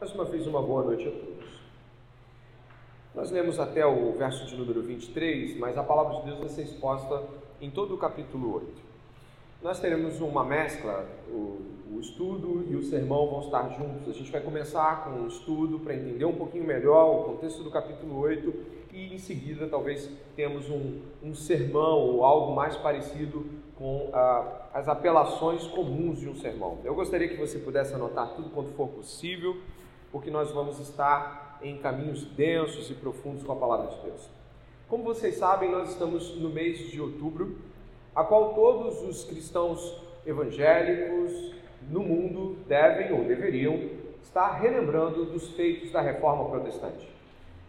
[0.00, 1.60] Mais uma vez, uma boa noite a todos.
[3.14, 6.62] Nós lemos até o verso de número 23, mas a palavra de Deus vai ser
[6.62, 7.22] exposta
[7.60, 8.66] em todo o capítulo 8.
[9.62, 11.60] Nós teremos uma mescla, o,
[11.92, 14.08] o estudo e o sermão vão estar juntos.
[14.08, 17.70] A gente vai começar com o estudo para entender um pouquinho melhor o contexto do
[17.70, 18.54] capítulo 8
[18.94, 23.44] e em seguida talvez temos um, um sermão ou algo mais parecido
[23.76, 26.78] com ah, as apelações comuns de um sermão.
[26.84, 29.58] Eu gostaria que você pudesse anotar tudo quanto for possível
[30.10, 34.28] porque nós vamos estar em caminhos densos e profundos com a palavra de Deus.
[34.88, 37.58] Como vocês sabem, nós estamos no mês de outubro,
[38.14, 41.54] a qual todos os cristãos evangélicos
[41.88, 43.78] no mundo devem ou deveriam
[44.22, 47.08] estar relembrando dos feitos da reforma protestante.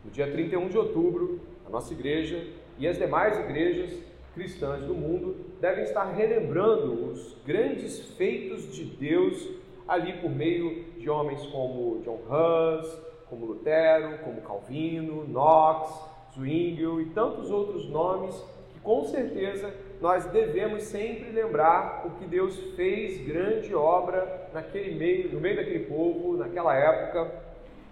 [0.03, 2.43] No dia 31 de outubro, a nossa igreja
[2.77, 3.99] e as demais igrejas
[4.33, 9.47] cristãs do mundo devem estar relembrando os grandes feitos de Deus
[9.87, 17.05] ali por meio de homens como John Hus, como Lutero, como Calvino, Knox, Zwingli e
[17.07, 18.35] tantos outros nomes
[18.73, 25.31] que com certeza nós devemos sempre lembrar o que Deus fez grande obra naquele meio,
[25.33, 27.31] no meio daquele povo, naquela época.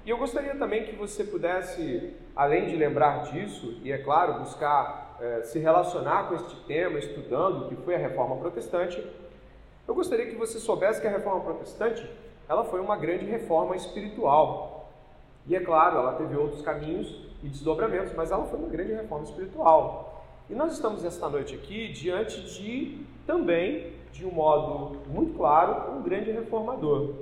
[0.05, 5.17] E eu gostaria também que você pudesse, além de lembrar disso, e é claro, buscar
[5.21, 9.05] eh, se relacionar com este tema, estudando o que foi a reforma protestante,
[9.87, 12.09] eu gostaria que você soubesse que a reforma protestante
[12.49, 14.89] ela foi uma grande reforma espiritual.
[15.45, 17.07] E é claro, ela teve outros caminhos
[17.43, 20.25] e desdobramentos, mas ela foi uma grande reforma espiritual.
[20.49, 26.01] E nós estamos esta noite aqui diante de também, de um modo muito claro, um
[26.01, 27.13] grande reformador,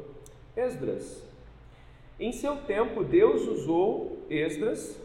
[0.55, 1.28] Esdras.
[2.17, 4.98] Em seu tempo, Deus usou Esdras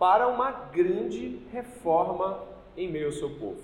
[0.00, 2.40] para uma grande reforma
[2.76, 3.60] em meio ao seu povo.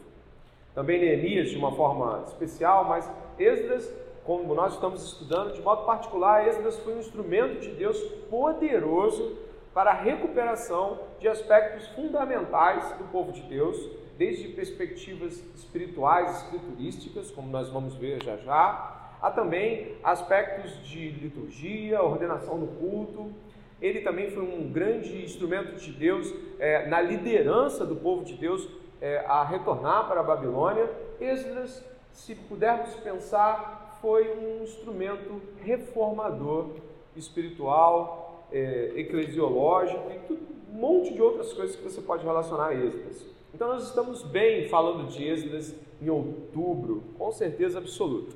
[0.73, 3.93] Também Neemias de uma forma especial, mas Esdras,
[4.27, 7.97] como nós estamos estudando, de modo particular, Esdras foi um instrumento de Deus
[8.29, 9.39] poderoso
[9.73, 13.77] para a recuperação de aspectos fundamentais do povo de Deus,
[14.19, 22.03] desde perspectivas espirituais, escriturísticas, como nós vamos ver já já, há também aspectos de liturgia,
[22.03, 23.33] ordenação do culto.
[23.81, 28.69] Ele também foi um grande instrumento de Deus é, na liderança do povo de Deus
[29.01, 30.91] é, a retornar para a Babilônia.
[31.21, 36.69] Esdras se pudermos pensar, foi um instrumento reformador
[37.17, 43.27] espiritual, é, eclesiológico e um monte de outras coisas que você pode relacionar a Êxodas.
[43.53, 48.33] Então nós estamos bem falando de Êxodas em outubro, com certeza absoluta.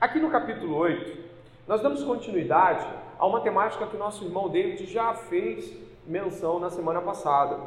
[0.00, 1.18] Aqui no capítulo 8,
[1.66, 2.86] nós damos continuidade
[3.18, 5.70] a uma temática que o nosso irmão David já fez
[6.06, 7.58] menção na semana passada,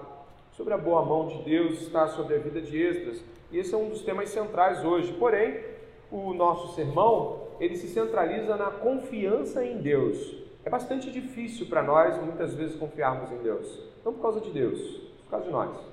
[0.54, 3.78] sobre a boa mão de Deus estar sobre a vida de Esdras, e esse é
[3.78, 5.14] um dos temas centrais hoje.
[5.14, 5.71] Porém,
[6.12, 10.36] o nosso sermão, ele se centraliza na confiança em Deus.
[10.66, 13.80] É bastante difícil para nós, muitas vezes, confiarmos em Deus.
[14.04, 14.80] Não por causa de Deus,
[15.24, 15.92] por causa de nós.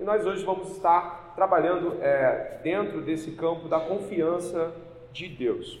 [0.00, 4.72] E nós hoje vamos estar trabalhando é, dentro desse campo da confiança
[5.12, 5.80] de Deus.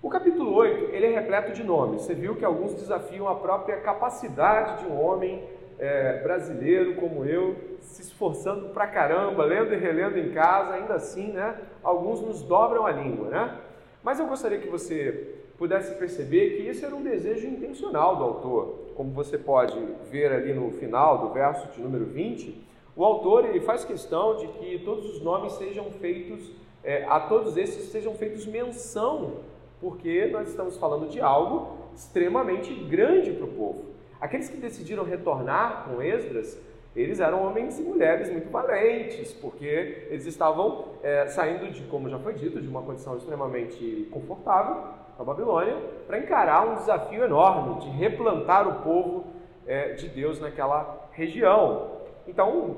[0.00, 2.02] O capítulo 8, ele é repleto de nomes.
[2.02, 5.42] Você viu que alguns desafiam a própria capacidade de um homem
[5.78, 11.32] é, brasileiro como eu, se esforçando pra caramba, lendo e relendo em casa, ainda assim,
[11.32, 11.56] né?
[11.82, 13.58] Alguns nos dobram a língua, né?
[14.02, 18.92] Mas eu gostaria que você pudesse perceber que esse era um desejo intencional do autor.
[18.94, 19.76] Como você pode
[20.10, 22.66] ver ali no final do verso de número 20,
[22.96, 26.50] o autor ele faz questão de que todos os nomes sejam feitos,
[26.82, 29.38] é, a todos esses sejam feitos menção,
[29.80, 33.87] porque nós estamos falando de algo extremamente grande para o povo.
[34.20, 36.60] Aqueles que decidiram retornar com Esdras,
[36.96, 42.18] eles eram homens e mulheres muito valentes, porque eles estavam é, saindo de, como já
[42.18, 44.82] foi dito, de uma condição extremamente confortável,
[45.16, 45.76] a Babilônia,
[46.06, 49.24] para encarar um desafio enorme de replantar o povo
[49.66, 51.98] é, de Deus naquela região.
[52.26, 52.76] Então,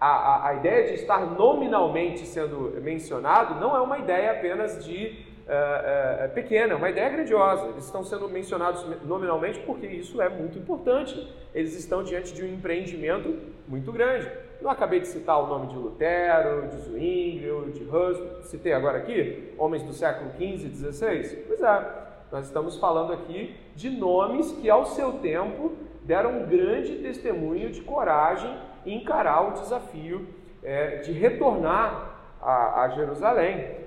[0.00, 5.33] a, a, a ideia de estar nominalmente sendo mencionado não é uma ideia apenas de
[5.46, 7.66] é, é, é, pequena, uma ideia grandiosa.
[7.68, 11.30] Eles estão sendo mencionados nominalmente porque isso é muito importante.
[11.54, 13.38] Eles estão diante de um empreendimento
[13.68, 14.30] muito grande.
[14.60, 19.52] Eu acabei de citar o nome de Lutero, de Zwingli, de Hus, citei agora aqui,
[19.58, 21.44] homens do século XV e XVI.
[21.46, 26.96] Pois é, nós estamos falando aqui de nomes que ao seu tempo deram um grande
[26.96, 28.56] testemunho de coragem
[28.86, 30.26] em encarar o desafio
[30.62, 33.83] é, de retornar a, a Jerusalém.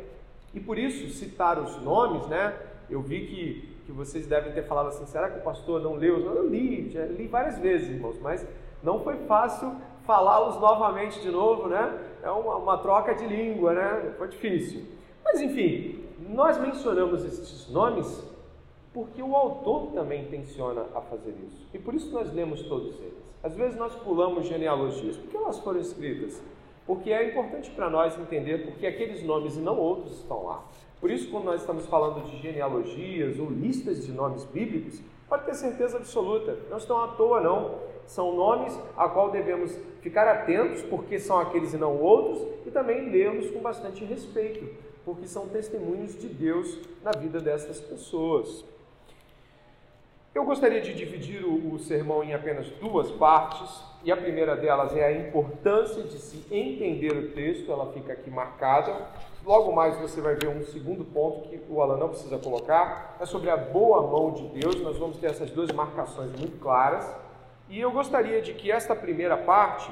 [0.57, 2.51] E por isso, citar os nomes, né?
[2.89, 6.17] Eu vi que, que vocês devem ter falado assim: será que o pastor não leu?
[6.17, 8.43] Eu li, já li várias vezes, irmãos, mas
[8.81, 11.95] não foi fácil falá-los novamente de novo, né?
[12.23, 14.15] É uma, uma troca de língua, né?
[14.17, 14.83] Foi difícil.
[15.23, 18.25] Mas enfim, nós mencionamos esses nomes
[18.95, 21.67] porque o autor também intenciona a fazer isso.
[21.71, 23.35] E por isso nós lemos todos eles.
[23.43, 25.17] Às vezes nós pulamos genealogias.
[25.17, 26.41] Por que elas foram escritas?
[26.87, 30.63] Porque é importante para nós entender porque aqueles nomes e não outros estão lá.
[31.01, 35.53] Por isso, quando nós estamos falando de genealogias ou listas de nomes bíblicos, pode ter
[35.53, 37.75] certeza absoluta, não estão à toa, não.
[38.07, 43.09] São nomes a qual devemos ficar atentos, porque são aqueles e não outros, e também
[43.09, 44.65] lê-los com bastante respeito,
[45.03, 48.63] porque são testemunhos de Deus na vida dessas pessoas.
[50.37, 54.95] Eu gostaria de dividir o, o, sermão em apenas duas partes, e a primeira delas
[54.95, 58.95] é a importância de se entender o texto, ela fica aqui marcada.
[59.43, 63.25] Logo mais você vai ver um segundo ponto que o Alan não precisa colocar, é
[63.25, 64.79] sobre a boa mão de Deus.
[64.79, 67.11] Nós vamos ter essas duas marcações muito claras.
[67.67, 69.91] E eu gostaria de que esta primeira parte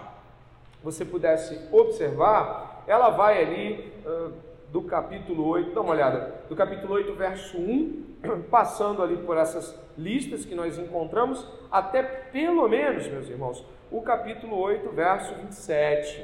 [0.83, 4.31] você pudesse observar, ela vai ali uh,
[4.75, 9.73] do capítulo 8, dá uma olhada, do capítulo 8, verso 1, passando ali por essas
[9.97, 16.21] listas que nós encontramos, até pelo menos, meus irmãos, o capítulo 8, verso 27.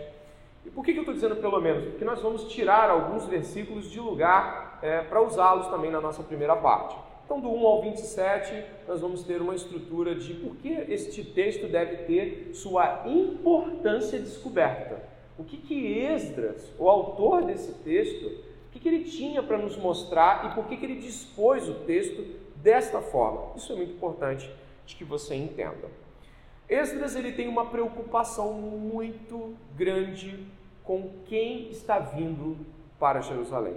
[0.66, 1.86] E por que, que eu estou dizendo pelo menos?
[1.92, 6.58] Porque nós vamos tirar alguns versículos de lugar é, para usá-los também na nossa primeira
[6.58, 6.98] parte.
[7.24, 11.70] Então, do 1 ao 27, nós vamos ter uma estrutura de por que este texto
[11.70, 15.11] deve ter sua importância descoberta.
[15.38, 19.76] O que, que Esdras, o autor desse texto, o que, que ele tinha para nos
[19.78, 22.24] mostrar e por que, que ele dispôs o texto
[22.56, 23.56] desta forma.
[23.56, 24.50] Isso é muito importante
[24.86, 25.90] de que você entenda.
[26.70, 30.46] Esdras ele tem uma preocupação muito grande
[30.84, 32.58] com quem está vindo
[33.00, 33.76] para Jerusalém.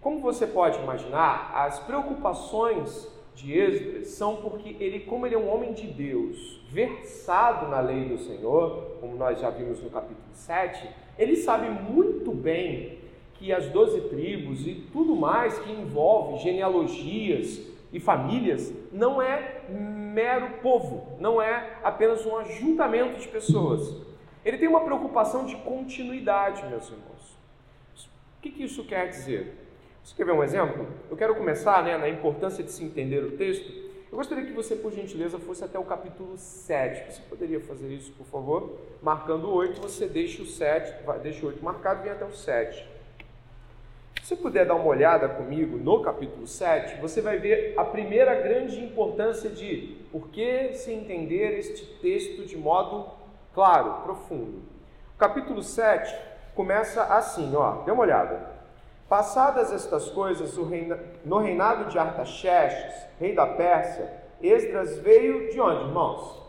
[0.00, 3.08] Como você pode imaginar, as preocupações
[3.38, 8.08] de Esdras são porque ele, como ele é um homem de Deus, versado na lei
[8.08, 10.88] do Senhor, como nós já vimos no capítulo 7,
[11.18, 12.98] ele sabe muito bem
[13.34, 17.60] que as doze tribos e tudo mais que envolve genealogias
[17.92, 23.96] e famílias não é mero povo, não é apenas um ajuntamento de pessoas.
[24.44, 27.38] Ele tem uma preocupação de continuidade, meus irmãos.
[28.38, 29.67] O que, que isso quer dizer?
[30.08, 30.86] Você quer ver um exemplo?
[31.10, 33.70] Eu quero começar né, na importância de se entender o texto.
[34.10, 37.12] Eu gostaria que você, por gentileza, fosse até o capítulo 7.
[37.12, 38.78] Você poderia fazer isso, por favor?
[39.02, 42.32] Marcando o 8, você deixa o 7, deixa o 8 marcado e vem até o
[42.32, 42.88] 7.
[44.22, 48.82] Se puder dar uma olhada comigo no capítulo 7, você vai ver a primeira grande
[48.82, 53.10] importância de por que se entender este texto de modo
[53.52, 54.62] claro, profundo.
[55.14, 56.16] O capítulo 7
[56.54, 58.57] começa assim, ó, dê uma olhada.
[59.08, 60.54] Passadas estas coisas,
[61.24, 64.12] no reinado de Artaxerxes, rei da Pérsia,
[64.42, 66.42] Esdras veio de onde, irmãos?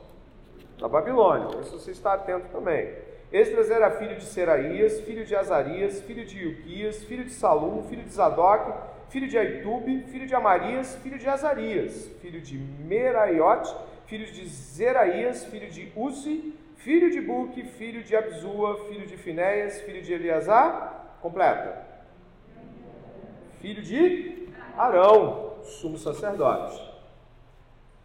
[0.78, 1.62] Da Babilônia.
[1.62, 2.94] Isso você está atento também.
[3.32, 8.04] Esdras era filho de Seraías, filho de Azarias, filho de Ilquias, filho de Salum, filho
[8.04, 8.74] de Zadok,
[9.08, 13.74] filho de Aitube, filho de Amarias, filho de Azarias, filho de Meraiote,
[14.06, 19.80] filho de Zeraías, filho de Uzi, filho de Buque, filho de Abzua, filho de Finéias,
[19.82, 21.89] filho de Eleazar, completa.
[23.62, 24.48] Filho de
[24.78, 26.82] Arão, sumo sacerdote.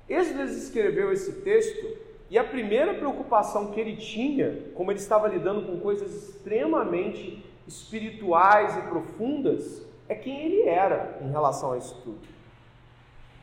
[0.09, 1.97] Esdras escreveu esse texto
[2.29, 8.77] e a primeira preocupação que ele tinha, como ele estava lidando com coisas extremamente espirituais
[8.77, 12.20] e profundas, é quem ele era em relação a isso tudo.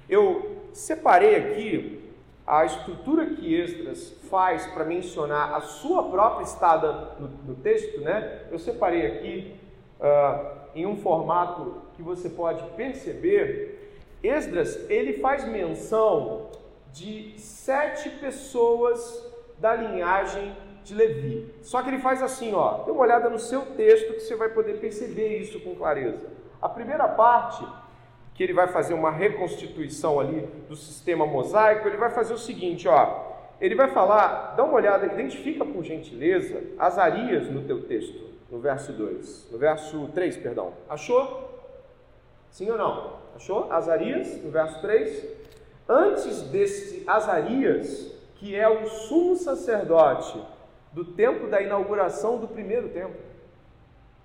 [0.10, 2.02] Eu separei aqui
[2.46, 8.48] a estrutura que Esdras faz para mencionar a sua própria estada no, no texto, né?
[8.52, 9.56] Eu separei aqui
[10.02, 13.94] uh, em um formato que você pode perceber.
[14.24, 16.50] Esdras ele faz menção
[16.92, 21.54] de sete pessoas da linhagem de Levi.
[21.62, 24.50] Só que ele faz assim, ó, dê uma olhada no seu texto que você vai
[24.50, 26.26] poder perceber isso com clareza.
[26.62, 27.66] A primeira parte,
[28.34, 32.88] que ele vai fazer uma reconstituição ali do sistema mosaico, ele vai fazer o seguinte,
[32.88, 38.60] ó, ele vai falar, dá uma olhada, identifica por gentileza Azarias no teu texto, no
[38.60, 40.74] verso 2, no verso 3, perdão.
[40.88, 41.50] Achou?
[42.52, 43.16] Sim ou não?
[43.36, 43.72] Achou?
[43.72, 45.42] Azarias, no verso 3
[45.92, 50.42] antes desse Azarias, que é o sumo sacerdote
[50.94, 53.20] do tempo da inauguração do primeiro templo.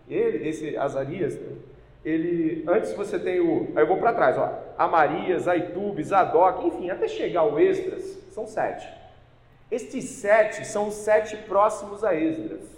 [0.09, 1.57] Ele, esse Azarias, né,
[2.05, 6.89] ele, antes você tem o, aí eu vou para trás, ó, Amarias, Aitube, Zadok, enfim,
[6.89, 8.89] até chegar ao Esdras, são sete.
[9.71, 12.76] Estes sete são os sete próximos a Esdras,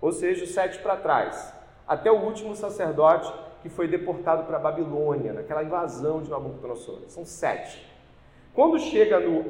[0.00, 1.52] ou seja, os sete para trás,
[1.86, 7.00] até o último sacerdote que foi deportado para a Babilônia, naquela invasão de Nabucodonosor.
[7.08, 7.86] São sete.
[8.54, 9.44] Quando chega no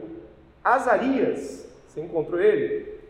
[0.62, 3.00] Azarias, você encontrou ele?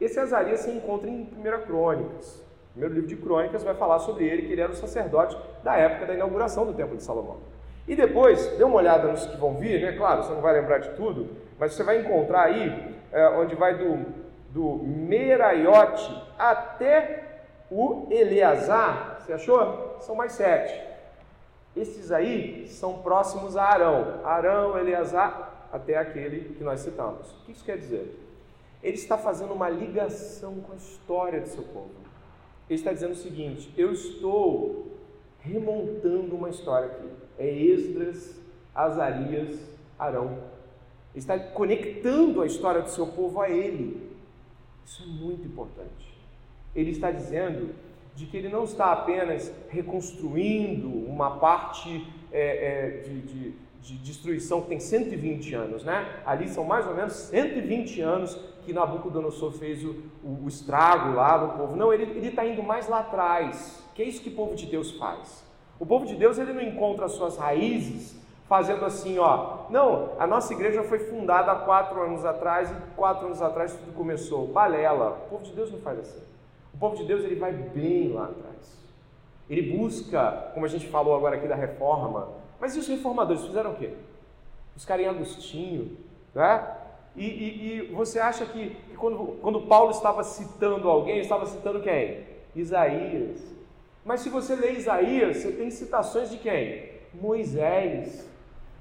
[0.00, 2.36] Esse Azarias se encontra em 1 Crônicas.
[2.36, 5.76] O primeiro livro de Crônicas vai falar sobre ele, que ele era o sacerdote da
[5.76, 7.38] época da inauguração do Templo de Salomão.
[7.88, 9.92] E depois, dê uma olhada nos que vão vir, né?
[9.92, 13.78] Claro, você não vai lembrar de tudo, mas você vai encontrar aí é, onde vai
[13.78, 14.04] do,
[14.56, 19.20] do Meraiote até o Eleazar.
[19.20, 19.98] Você achou?
[20.00, 20.82] São mais sete.
[21.76, 24.24] Esses aí são próximos a Arão.
[24.24, 27.30] Arão, Eleazar, até aquele que nós citamos.
[27.32, 28.18] O que isso quer dizer?
[28.82, 31.90] Ele está fazendo uma ligação com a história do seu povo.
[32.66, 34.86] Ele está dizendo o seguinte: eu estou
[35.40, 37.10] remontando uma história aqui.
[37.38, 38.40] É Esdras,
[38.74, 39.60] Azarias,
[39.98, 40.38] Arão.
[41.12, 44.05] Ele está conectando a história do seu povo a ele.
[44.86, 46.14] Isso é muito importante.
[46.74, 47.74] Ele está dizendo
[48.14, 54.62] de que ele não está apenas reconstruindo uma parte é, é, de, de, de, destruição
[54.62, 56.22] que tem 120 anos, né?
[56.24, 61.36] Ali são mais ou menos 120 anos que Nabucodonosor fez o, o, o estrago lá
[61.36, 61.74] no povo.
[61.74, 63.84] Não, ele está indo mais lá atrás.
[63.92, 65.44] Que é isso que o povo de Deus faz?
[65.80, 68.16] O povo de Deus ele não encontra as suas raízes
[68.48, 69.66] fazendo assim, ó.
[69.70, 73.92] Não, a nossa igreja foi fundada há quatro anos atrás e quatro anos atrás tudo
[73.92, 74.46] começou.
[74.46, 75.22] Balela.
[75.26, 76.22] O povo de Deus não faz assim.
[76.72, 78.76] O povo de Deus ele vai bem lá atrás.
[79.48, 82.28] Ele busca, como a gente falou agora aqui da reforma.
[82.60, 83.92] Mas e os reformadores fizeram o quê?
[84.74, 85.96] Buscaram em Agostinho,
[86.34, 86.76] né?
[87.14, 91.80] E, e, e você acha que, que, quando, quando Paulo estava citando alguém, estava citando
[91.80, 92.24] quem?
[92.54, 93.42] Isaías.
[94.04, 96.90] Mas se você lê Isaías, você tem citações de quem?
[97.14, 98.28] Moisés.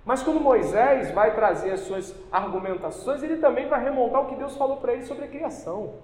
[0.05, 4.55] Mas quando Moisés vai trazer as suas argumentações, ele também vai remontar o que Deus
[4.55, 5.95] falou para ele sobre a criação.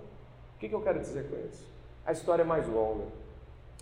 [0.56, 1.70] O que, que eu quero dizer com isso?
[2.04, 3.04] A história é mais longa.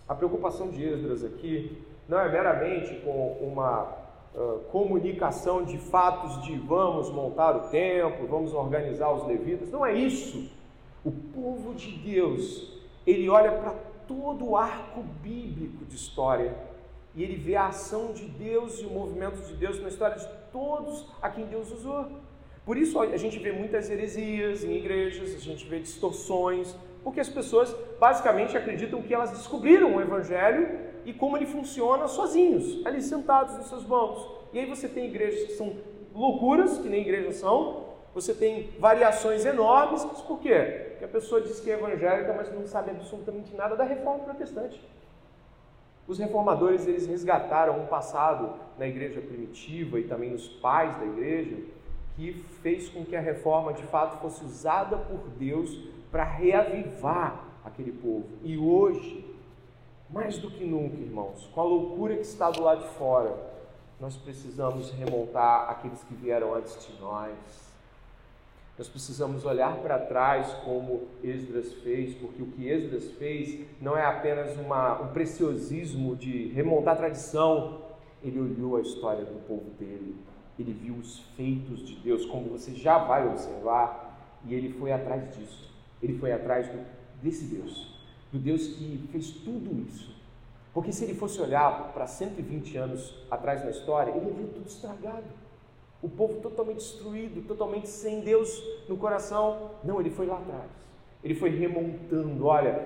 [0.06, 3.84] A preocupação de Esdras aqui não é meramente com uma
[4.34, 9.70] uh, comunicação de fatos de vamos montar o templo, vamos organizar os levitas.
[9.70, 10.50] Não é isso.
[11.02, 13.74] O povo de Deus, ele olha para
[14.06, 16.54] todo o arco bíblico de história
[17.20, 20.26] e ele vê a ação de Deus e o movimento de Deus na história de
[20.50, 22.06] todos a quem Deus usou.
[22.64, 26.74] Por isso a gente vê muitas heresias em igrejas, a gente vê distorções,
[27.04, 32.86] porque as pessoas basicamente acreditam que elas descobriram o Evangelho e como ele funciona sozinhos,
[32.86, 34.26] ali sentados nos seus bancos.
[34.54, 35.76] E aí você tem igrejas que são
[36.14, 37.84] loucuras, que nem igrejas são,
[38.14, 40.86] você tem variações enormes, mas por quê?
[40.92, 44.80] Porque a pessoa diz que é evangélica, mas não sabe absolutamente nada da reforma protestante.
[46.06, 51.56] Os reformadores, eles resgataram um passado na igreja primitiva e também nos pais da igreja,
[52.16, 55.78] que fez com que a reforma de fato fosse usada por Deus
[56.10, 58.26] para reavivar aquele povo.
[58.42, 59.24] E hoje,
[60.08, 63.36] mais do que nunca, irmãos, com a loucura que está do lado de fora,
[64.00, 67.69] nós precisamos remontar aqueles que vieram antes de nós.
[68.80, 74.02] Nós precisamos olhar para trás como Esdras fez, porque o que Esdras fez não é
[74.02, 77.82] apenas uma, um preciosismo de remontar a tradição,
[78.24, 80.16] ele olhou a história do povo dele,
[80.58, 85.36] ele viu os feitos de Deus, como você já vai observar, e ele foi atrás
[85.36, 85.70] disso.
[86.02, 86.82] Ele foi atrás do,
[87.22, 88.00] desse Deus
[88.32, 90.16] do Deus que fez tudo isso.
[90.72, 95.39] Porque se ele fosse olhar para 120 anos atrás na história, ele ver tudo estragado.
[96.02, 99.72] O povo totalmente destruído, totalmente sem Deus no coração.
[99.84, 100.70] Não, ele foi lá atrás.
[101.22, 102.46] Ele foi remontando.
[102.46, 102.82] Olha,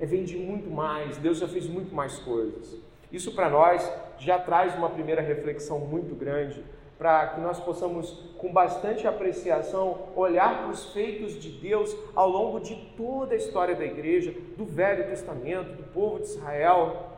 [0.00, 1.18] é, vem de muito mais.
[1.18, 2.78] Deus já fez muito mais coisas.
[3.12, 6.64] Isso para nós já traz uma primeira reflexão muito grande
[6.98, 12.60] para que nós possamos, com bastante apreciação, olhar para os feitos de Deus ao longo
[12.60, 17.10] de toda a história da igreja, do Velho Testamento, do povo de Israel,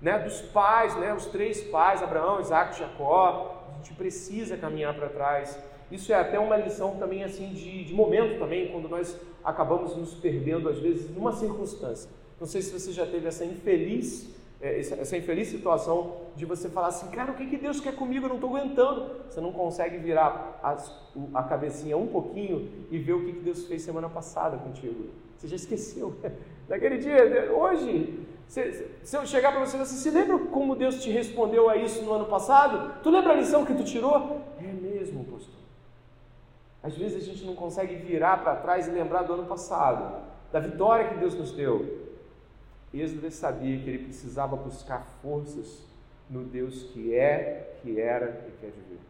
[0.00, 3.57] né, dos pais, né, os três pais, Abraão, Isaac Jacó.
[3.78, 5.58] A gente precisa caminhar para trás.
[5.90, 10.14] Isso é até uma lição também assim de, de momento também, quando nós acabamos nos
[10.14, 12.10] perdendo às vezes numa circunstância.
[12.40, 16.88] Não sei se você já teve essa infeliz é, essa infeliz situação de você falar
[16.88, 18.24] assim, cara, o que, que Deus quer comigo?
[18.24, 19.08] Eu não estou aguentando.
[19.30, 20.92] Você não consegue virar as,
[21.32, 25.10] a cabecinha um pouquinho e ver o que, que Deus fez semana passada contigo.
[25.36, 26.16] Você já esqueceu.
[26.68, 31.10] Naquele dia, hoje, se, se eu chegar para você, você se lembra como Deus te
[31.10, 32.94] respondeu a isso no ano passado?
[33.02, 34.40] Tu lembra a lição que tu tirou?
[34.58, 35.54] É mesmo, pastor.
[36.82, 40.58] Às vezes a gente não consegue virar para trás e lembrar do ano passado, da
[40.60, 42.08] vitória que Deus nos deu.
[42.92, 45.84] Esdras sabia que ele precisava buscar forças
[46.30, 49.00] no Deus que é, que era e que é de vir.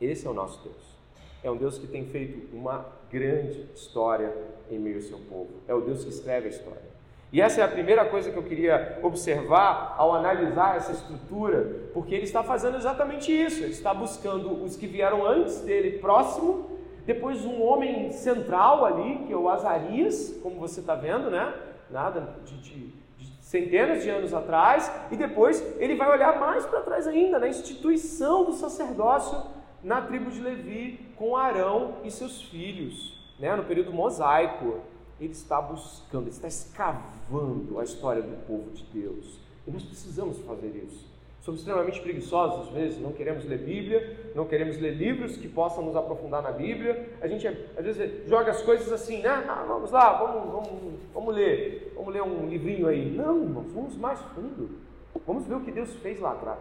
[0.00, 0.96] Esse é o nosso Deus.
[1.42, 4.32] É um Deus que tem feito uma grande história
[4.70, 5.50] em meio ao seu povo.
[5.66, 6.87] É o Deus que escreve a história.
[7.30, 12.14] E essa é a primeira coisa que eu queria observar ao analisar essa estrutura, porque
[12.14, 13.62] ele está fazendo exatamente isso.
[13.62, 16.70] Ele está buscando os que vieram antes dele próximo,
[17.04, 21.54] depois um homem central ali, que é o Azarias, como você está vendo, né?
[21.90, 22.98] nada de, de,
[23.40, 28.44] centenas de anos atrás, e depois ele vai olhar mais para trás ainda, na instituição
[28.44, 29.42] do sacerdócio
[29.82, 33.54] na tribo de Levi, com Arão e seus filhos, né?
[33.56, 34.80] no período mosaico.
[35.20, 39.38] Ele está buscando, ele está escavando a história do povo de Deus.
[39.66, 41.06] E nós precisamos fazer isso.
[41.40, 45.82] Somos extremamente preguiçosos às vezes, não queremos ler Bíblia, não queremos ler livros que possam
[45.82, 47.08] nos aprofundar na Bíblia.
[47.20, 49.30] A gente às vezes joga as coisas assim, né?
[49.48, 53.10] Ah, vamos lá, vamos, vamos, vamos ler, vamos ler um livrinho aí.
[53.10, 54.78] Não, irmão, vamos mais fundo.
[55.26, 56.60] Vamos ver o que Deus fez lá atrás.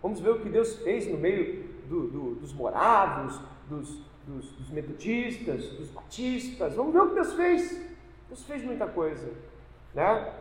[0.00, 4.70] Vamos ver o que Deus fez no meio do, do, dos moravos, dos, dos, dos
[4.70, 6.74] metodistas, dos batistas.
[6.74, 7.91] Vamos ver o que Deus fez.
[8.32, 9.30] Deus fez muita coisa,
[9.94, 10.32] né?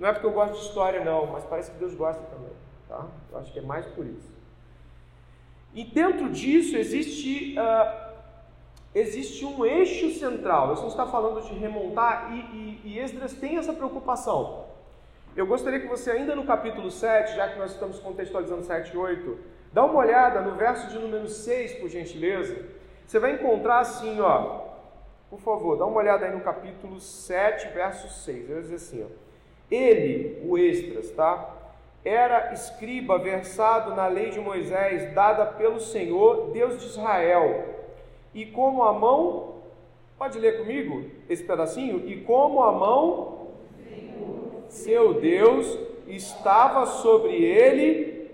[0.00, 2.50] Não é porque eu gosto de história, não, mas parece que Deus gosta também.
[2.88, 3.06] Tá?
[3.30, 4.34] Eu acho que é mais por isso.
[5.72, 8.14] E dentro disso existe, uh,
[8.92, 10.74] existe um eixo central.
[10.74, 14.64] Isso está falando de remontar e, e, e Esdras tem essa preocupação.
[15.36, 18.96] Eu gostaria que você, ainda no capítulo 7, já que nós estamos contextualizando 7 e
[18.96, 19.38] 8,
[19.72, 22.66] dá uma olhada no verso de número 6, por gentileza.
[23.06, 24.66] Você vai encontrar assim, ó.
[25.28, 28.48] Por favor, dá uma olhada aí no capítulo 7, verso 6.
[28.48, 29.06] Vai dizer assim, ó.
[29.68, 31.52] Ele, o Esdras, tá?
[32.04, 37.74] Era escriba versado na lei de Moisés, dada pelo Senhor, Deus de Israel.
[38.32, 39.56] E como a mão,
[40.16, 42.08] pode ler comigo esse pedacinho?
[42.08, 43.48] E como a mão,
[44.68, 48.30] seu Deus, estava sobre ele.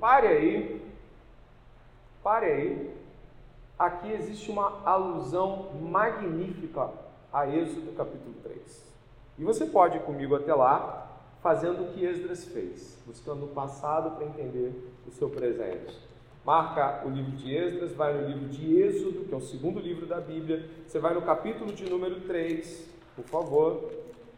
[0.00, 0.73] Pare aí.
[2.24, 2.90] Pare aí.
[3.78, 6.88] Aqui existe uma alusão magnífica
[7.30, 8.94] a Êxodo capítulo 3.
[9.38, 11.06] E você pode ir comigo até lá,
[11.42, 14.72] fazendo o que Esdras fez, buscando o passado para entender
[15.06, 15.94] o seu presente.
[16.46, 20.06] Marca o livro de Esdras, vai no livro de Êxodo, que é o segundo livro
[20.06, 20.66] da Bíblia.
[20.86, 23.90] Você vai no capítulo de número 3, por favor.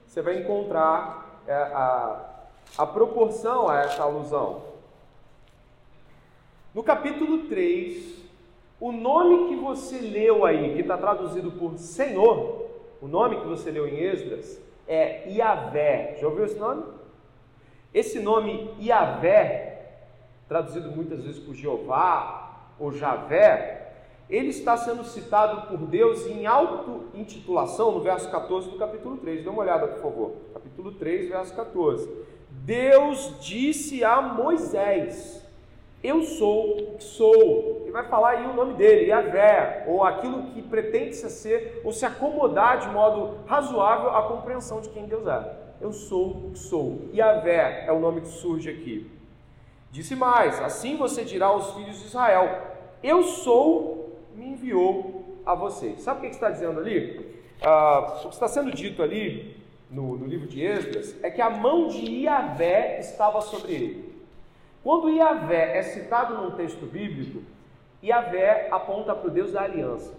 [0.05, 2.46] Você vai encontrar é, a,
[2.79, 4.75] a proporção a essa alusão.
[6.76, 8.22] No capítulo 3,
[8.78, 12.66] o nome que você leu aí, que está traduzido por Senhor,
[13.00, 16.18] o nome que você leu em Esdras é Iavé.
[16.20, 16.84] Já ouviu esse nome?
[17.94, 20.00] Esse nome Iavé,
[20.46, 23.94] traduzido muitas vezes por Jeová ou Javé,
[24.28, 29.42] ele está sendo citado por Deus em auto-intitulação no verso 14 do capítulo 3.
[29.42, 30.32] Dê uma olhada, por favor.
[30.52, 32.06] Capítulo 3, verso 14.
[32.50, 35.45] Deus disse a Moisés:
[36.07, 37.83] eu sou sou.
[37.83, 41.92] Ele vai falar aí o nome dele, Yahvé, ou aquilo que pretende se ser, ou
[41.92, 45.53] se acomodar de modo razoável à compreensão de quem Deus é.
[45.81, 47.09] Eu sou sou.
[47.14, 49.11] Yahvé é o nome que surge aqui.
[49.90, 52.62] Disse mais: assim você dirá aos filhos de Israel:
[53.03, 56.03] Eu sou, me enviou a vocês.
[56.03, 57.35] Sabe o que está dizendo ali?
[57.62, 59.57] Ah, o que está sendo dito ali
[59.90, 64.15] no, no livro de Esdras é que a mão de Yahvé estava sobre ele.
[64.87, 67.42] Quando Yahvé é citado num texto bíblico,
[68.01, 70.14] Yahvé aponta para o Deus da aliança.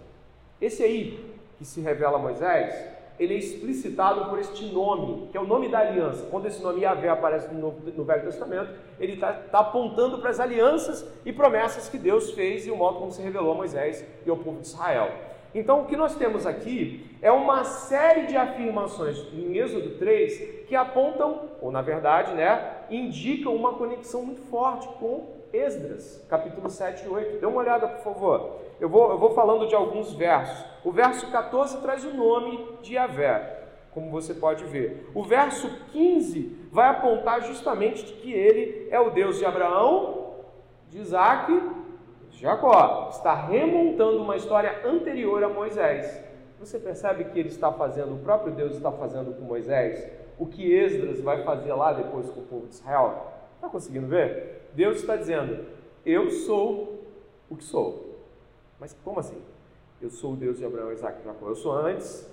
[0.60, 2.74] Esse aí, que se revela a Moisés,
[3.18, 6.26] ele é explicitado por este nome, que é o nome da aliança.
[6.30, 10.38] Quando esse nome Yahvé aparece no, no Velho Testamento, ele está tá apontando para as
[10.38, 14.28] alianças e promessas que Deus fez e o modo como se revelou a Moisés e
[14.28, 15.10] ao povo de Israel.
[15.58, 20.76] Então, o que nós temos aqui é uma série de afirmações em Êxodo 3 que
[20.76, 27.08] apontam, ou na verdade, né, indicam uma conexão muito forte com Esdras, capítulo 7 e
[27.08, 27.40] 8.
[27.40, 28.60] Dê uma olhada, por favor.
[28.78, 30.64] Eu vou, eu vou falando de alguns versos.
[30.84, 35.10] O verso 14 traz o nome de Yahvé, como você pode ver.
[35.12, 40.34] O verso 15 vai apontar justamente de que ele é o Deus de Abraão,
[40.88, 41.52] de Isaac
[42.40, 46.22] Jacó está remontando uma história anterior a Moisés.
[46.60, 50.72] Você percebe que ele está fazendo, o próprio Deus está fazendo com Moisés, o que
[50.72, 53.32] Esdras vai fazer lá depois com o povo de Israel?
[53.56, 54.70] Está conseguindo ver?
[54.72, 55.66] Deus está dizendo:
[56.06, 57.02] Eu sou
[57.50, 58.20] o que sou.
[58.78, 59.42] Mas como assim?
[60.00, 61.48] Eu sou o Deus de Abraão, Isaac e Jacó.
[61.48, 62.24] Eu sou antes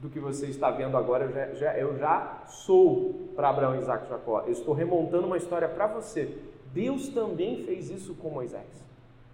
[0.00, 1.24] do que você está vendo agora.
[1.24, 4.42] Eu já, já eu já sou para Abraão, Isaac e Jacó.
[4.42, 6.36] Eu estou remontando uma história para você.
[6.74, 8.84] Deus também fez isso com Moisés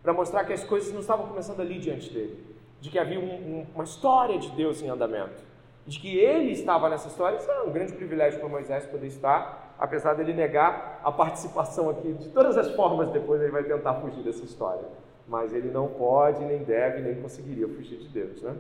[0.02, 2.42] para mostrar que as coisas não estavam começando ali diante dele,
[2.80, 5.42] de que havia um, um, uma história de Deus em andamento,
[5.86, 7.36] de que ele estava nessa história.
[7.36, 12.12] Isso é um grande privilégio para Moisés poder estar, apesar dele negar a participação aqui
[12.14, 13.10] de todas as formas.
[13.10, 14.84] Depois ele vai tentar fugir dessa história,
[15.28, 18.56] mas ele não pode, nem deve, nem conseguiria fugir de Deus, né?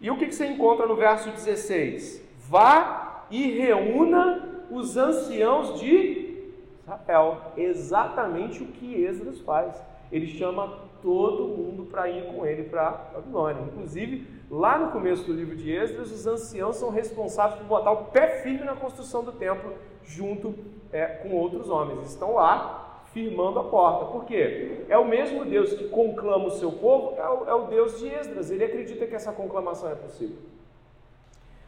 [0.00, 2.22] E o que, que você encontra no verso 16?
[2.48, 6.50] Vá e reúna os anciãos de
[6.82, 7.52] Israel.
[7.56, 9.80] Exatamente o que Esdras faz
[10.12, 13.62] ele chama todo mundo para ir com ele para Babilônia.
[13.62, 18.04] Inclusive, Lá no começo do livro de Esdras, os anciãos são responsáveis por botar o
[18.10, 19.72] pé firme na construção do templo,
[20.04, 20.54] junto
[20.92, 22.10] é, com outros homens.
[22.10, 24.12] Estão lá firmando a porta.
[24.12, 24.84] Por quê?
[24.90, 28.08] É o mesmo Deus que conclama o seu povo, é o, é o Deus de
[28.08, 28.50] Esdras.
[28.50, 30.36] Ele acredita que essa conclamação é possível.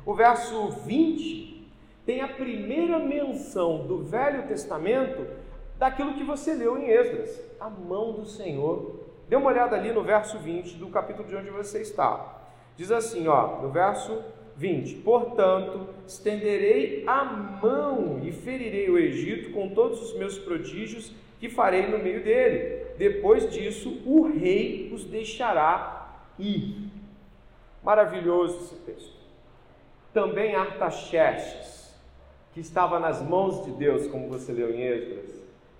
[0.04, 1.66] O verso 20
[2.04, 5.26] tem a primeira menção do Velho Testamento
[5.78, 9.00] daquilo que você leu em Esdras, a mão do Senhor.
[9.28, 12.42] Dê uma olhada ali no verso 20 do capítulo de onde você está.
[12.76, 14.22] Diz assim, ó, no verso
[14.56, 21.48] 20: Portanto, estenderei a mão e ferirei o Egito com todos os meus prodígios que
[21.48, 22.84] farei no meio dele.
[22.96, 26.90] Depois disso, o rei os deixará ir.
[27.82, 29.14] Maravilhoso esse texto.
[30.12, 31.92] Também Artaxerxes,
[32.52, 35.33] que estava nas mãos de Deus, como você leu em Esdras,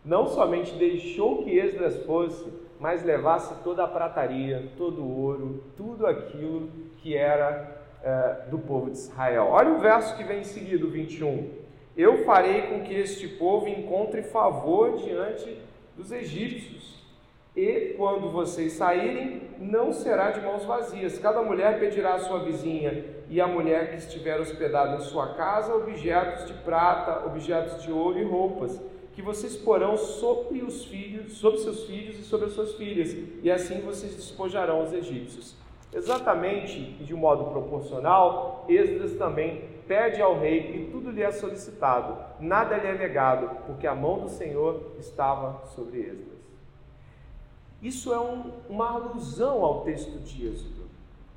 [0.04, 6.06] não somente deixou que Esdras fosse, mas levasse toda a prataria, todo o ouro, tudo
[6.06, 9.48] aquilo que era é, do povo de Israel.
[9.50, 11.48] Olha o verso que vem em seguida, o 21.
[11.96, 15.58] Eu farei com que este povo encontre favor diante
[15.96, 17.02] dos egípcios.
[17.56, 21.18] E quando vocês saírem, não será de mãos vazias.
[21.18, 25.74] Cada mulher pedirá à sua vizinha e à mulher que estiver hospedada em sua casa
[25.74, 28.78] objetos de prata, objetos de ouro e roupas
[29.14, 33.50] que vocês porão sobre os filhos, sobre seus filhos e sobre as suas filhas, e
[33.50, 35.55] assim vocês despojarão os egípcios.
[35.92, 41.31] Exatamente e de um modo proporcional, Esdras também pede ao rei e tudo lhe é
[41.31, 46.35] solicitado, nada lhe é negado, porque a mão do Senhor estava sobre Esdras.
[47.81, 50.85] Isso é um, uma alusão ao texto de Êxodo.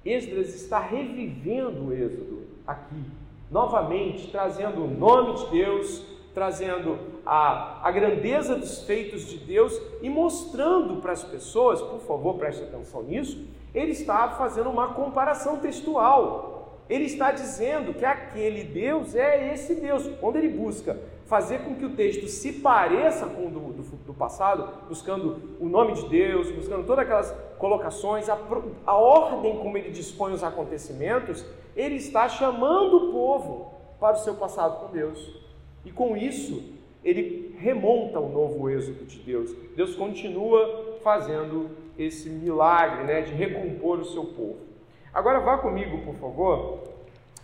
[0.04, 3.04] Esdras está revivendo o Êxodo aqui,
[3.52, 10.08] novamente, trazendo o nome de Deus, trazendo a, a grandeza dos feitos de Deus e
[10.08, 16.84] mostrando para as pessoas, por favor, preste atenção nisso, ele está fazendo uma comparação textual.
[16.88, 20.08] Ele está dizendo que aquele Deus é esse Deus.
[20.22, 20.96] Quando ele busca
[21.26, 25.68] fazer com que o texto se pareça com o do, do, do passado, buscando o
[25.68, 28.38] nome de Deus, buscando todas aquelas colocações, a,
[28.86, 31.44] a ordem como ele dispõe os acontecimentos,
[31.76, 35.47] ele está chamando o povo para o seu passado com Deus.
[35.88, 36.62] E com isso,
[37.02, 39.56] ele remonta o novo êxodo de Deus.
[39.74, 44.58] Deus continua fazendo esse milagre né, de recompor o seu povo.
[45.14, 46.84] Agora vá comigo, por favor,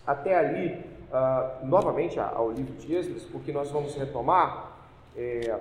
[0.06, 0.78] até ali,
[1.10, 4.76] uh, novamente ao livro de Êxodo, porque nós vamos retomar.
[5.16, 5.58] É...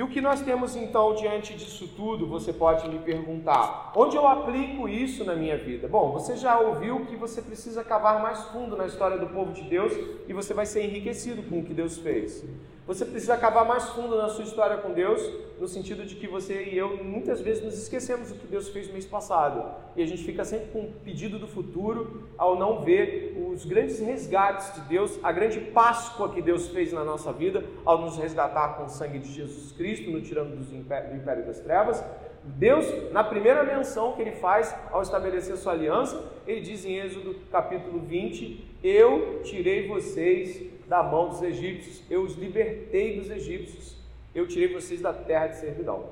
[0.00, 4.26] E o que nós temos então diante disso tudo, você pode me perguntar: onde eu
[4.26, 5.86] aplico isso na minha vida?
[5.88, 9.60] Bom, você já ouviu que você precisa cavar mais fundo na história do povo de
[9.60, 9.92] Deus
[10.26, 12.42] e você vai ser enriquecido com o que Deus fez.
[12.86, 15.22] Você precisa cavar mais fundo na sua história com Deus,
[15.60, 18.90] no sentido de que você e eu muitas vezes nos esquecemos do que Deus fez
[18.90, 19.64] mês passado.
[19.94, 24.00] E a gente fica sempre com um pedido do futuro ao não ver os grandes
[24.00, 28.76] resgates de Deus, a grande Páscoa que Deus fez na nossa vida, ao nos resgatar
[28.76, 30.76] com o sangue de Jesus Cristo, no tirando do
[31.16, 32.02] império das trevas.
[32.42, 37.36] Deus, na primeira menção que ele faz ao estabelecer sua aliança, ele diz em Êxodo
[37.52, 43.94] capítulo 20: Eu tirei vocês da mão dos egípcios, eu os libertei dos egípcios,
[44.34, 46.06] eu tirei vocês da terra de servidão.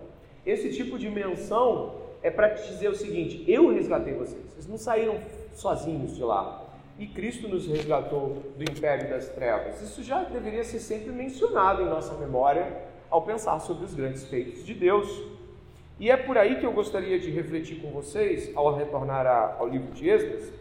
[0.46, 4.78] Esse tipo de menção é para te dizer o seguinte: eu resgatei vocês, vocês não
[4.78, 5.18] saíram
[5.52, 6.64] sozinhos de lá.
[6.96, 9.82] E Cristo nos resgatou do império das trevas.
[9.82, 12.72] Isso já deveria ser sempre mencionado em nossa memória
[13.10, 15.08] ao pensar sobre os grandes feitos de Deus.
[15.98, 19.26] E é por aí que eu gostaria de refletir com vocês ao retornar
[19.58, 20.52] ao livro de Êxodo,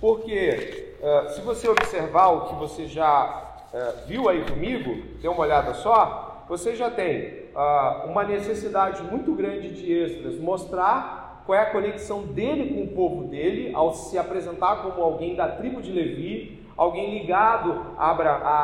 [0.00, 5.40] porque uh, se você observar o que você já uh, viu aí comigo, dê uma
[5.40, 11.62] olhada só, você já tem uh, uma necessidade muito grande de extras, mostrar qual é
[11.62, 15.90] a conexão dele com o povo dele, ao se apresentar como alguém da tribo de
[15.90, 18.10] Levi, alguém ligado a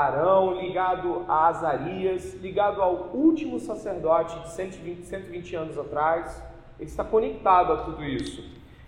[0.06, 6.42] Arão, ligado a Azarias, ligado ao último sacerdote de 120, 120 anos atrás.
[6.78, 8.44] Ele está conectado a tudo isso.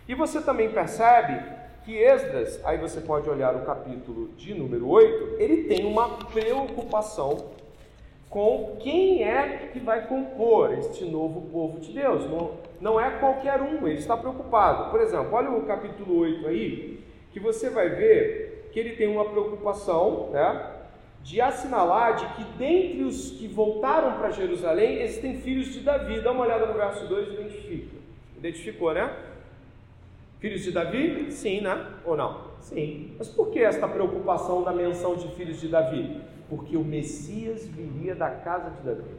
[0.08, 1.42] E você também percebe
[1.84, 7.50] que Esdras, aí você pode olhar o capítulo de número 8, ele tem uma preocupação
[8.28, 12.30] com quem é que vai compor este novo povo de Deus.
[12.30, 14.90] Não, não é qualquer um, ele está preocupado.
[14.90, 17.00] Por exemplo, olha o capítulo 8 aí,
[17.32, 20.76] que você vai ver que ele tem uma preocupação, né?
[21.22, 26.20] De assinalar de que dentre os que voltaram para Jerusalém existem filhos de Davi.
[26.20, 27.96] Dá uma olhada no verso 2 e identifica.
[28.38, 29.12] Identificou, né?
[30.40, 31.30] Filhos de Davi?
[31.30, 31.86] Sim, né?
[32.04, 32.50] Ou não?
[32.60, 33.14] Sim.
[33.18, 36.18] Mas por que esta preocupação da menção de filhos de Davi?
[36.48, 39.10] Porque o Messias viria da casa de Davi.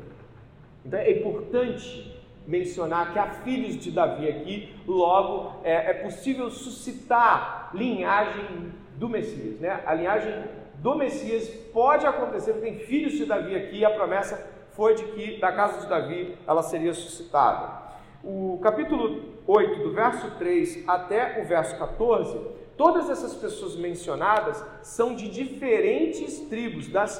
[0.84, 7.70] Então é importante mencionar que há filhos de Davi aqui, logo é, é possível suscitar
[7.72, 9.80] linhagem do Messias, né?
[9.86, 10.44] A linhagem
[10.78, 15.40] do Messias pode acontecer, tem filhos de Davi aqui, e a promessa foi de que
[15.40, 17.91] da casa de Davi ela seria suscitada.
[18.24, 22.40] O capítulo 8, do verso 3 até o verso 14,
[22.78, 27.20] todas essas pessoas mencionadas são de diferentes tribos, das,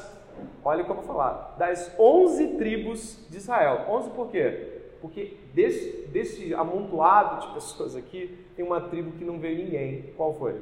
[0.64, 3.86] olha o que eu vou falar, das 11 tribos de Israel.
[3.90, 4.82] 11 por quê?
[5.02, 10.14] Porque desse, desse amontoado de pessoas aqui, tem uma tribo que não veio ninguém.
[10.16, 10.62] Qual foi?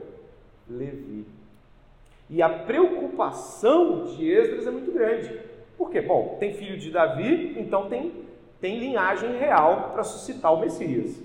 [0.69, 1.25] Levi.
[2.29, 5.37] E a preocupação de Esdras é muito grande.
[5.77, 6.01] Por quê?
[6.01, 8.11] Bom, tem filho de Davi, então tem,
[8.59, 11.15] tem linhagem real para suscitar o Messias.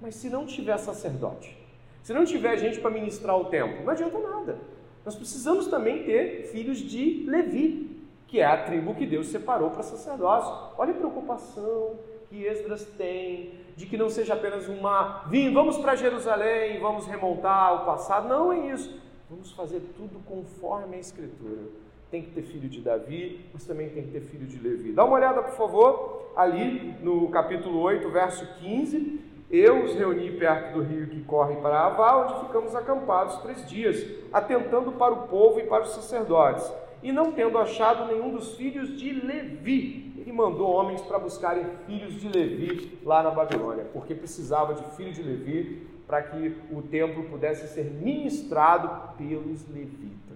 [0.00, 1.56] Mas se não tiver sacerdote,
[2.02, 4.58] se não tiver gente para ministrar o templo, não adianta nada.
[5.04, 9.82] Nós precisamos também ter filhos de Levi, que é a tribo que Deus separou para
[9.82, 10.52] sacerdócio.
[10.78, 11.98] Olha a preocupação,
[12.28, 17.82] que Esdras tem, de que não seja apenas uma, vim, vamos para Jerusalém, vamos remontar
[17.82, 18.28] o passado.
[18.28, 19.00] Não é isso.
[19.28, 21.62] Vamos fazer tudo conforme a Escritura.
[22.10, 24.92] Tem que ter filho de Davi, mas também tem que ter filho de Levi.
[24.92, 29.20] Dá uma olhada, por favor, ali no capítulo 8, verso 15.
[29.50, 34.06] Eu os reuni perto do rio que corre para Avá, onde ficamos acampados três dias,
[34.32, 36.72] atentando para o povo e para os sacerdotes.
[37.02, 42.14] E não tendo achado nenhum dos filhos de Levi, ele mandou homens para buscarem filhos
[42.14, 47.24] de Levi lá na Babilônia, porque precisava de filho de Levi para que o templo
[47.24, 50.29] pudesse ser ministrado pelos levitas.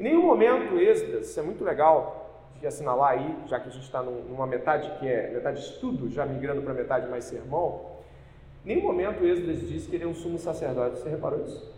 [0.00, 3.84] Em nenhum momento Esdras, isso é muito legal de assinalar aí, já que a gente
[3.84, 7.82] está numa metade que é metade estudo, já migrando para metade mais sermão,
[8.64, 10.98] em nenhum momento Esdras diz que ele é um sumo sacerdote.
[10.98, 11.70] Você reparou isso?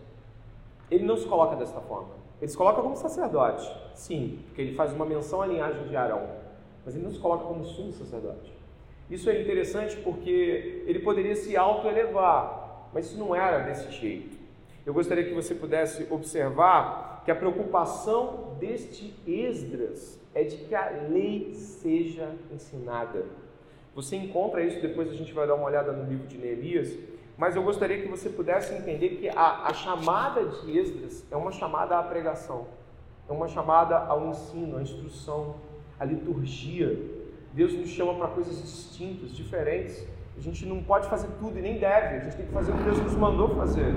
[0.89, 2.11] Ele não se coloca desta forma.
[2.41, 6.43] Ele se coloca como sacerdote, sim, porque ele faz uma menção à linhagem de Arão
[6.85, 8.53] mas ele não se coloca como sumo sacerdote.
[9.11, 14.37] Isso é interessante porque ele poderia se auto-elevar, mas isso não era desse jeito.
[14.85, 20.91] Eu gostaria que você pudesse observar que a preocupação deste Esdras é de que a
[21.09, 23.25] lei seja ensinada.
[23.95, 26.97] Você encontra isso, depois a gente vai dar uma olhada no livro de Neemias,
[27.37, 31.53] mas eu gostaria que você pudesse entender que a, a chamada de Esdras é uma
[31.53, 32.67] chamada à pregação,
[33.29, 35.57] é uma chamada ao ensino, à instrução,
[35.99, 36.99] a liturgia.
[37.53, 40.07] Deus nos chama para coisas distintas, diferentes.
[40.37, 42.77] A gente não pode fazer tudo e nem deve, a gente tem que fazer o
[42.77, 43.95] que Deus nos mandou fazer.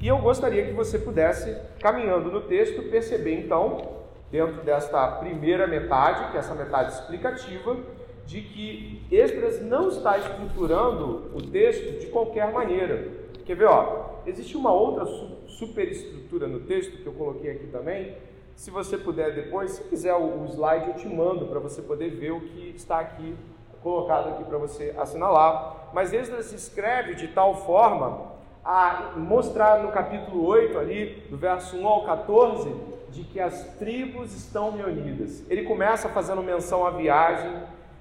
[0.00, 3.96] E eu gostaria que você pudesse, caminhando no texto, perceber então,
[4.30, 7.76] dentro desta primeira metade, que é essa metade explicativa,
[8.24, 13.08] de que Esdras não está estruturando o texto de qualquer maneira.
[13.44, 14.18] Quer ver, ó?
[14.26, 15.06] Existe uma outra
[15.46, 18.14] superestrutura no texto que eu coloquei aqui também,
[18.58, 22.32] se você puder depois, se quiser o, slide, eu te mando para você poder ver
[22.32, 23.36] o que está aqui
[23.84, 25.90] colocado aqui para você assinalar.
[25.94, 28.32] Mas Esdras escreve de tal forma
[28.68, 32.70] a mostrar no capítulo 8 ali, do verso 1 ao 14,
[33.08, 35.42] de que as tribos estão reunidas.
[35.48, 37.50] Ele começa fazendo menção à viagem,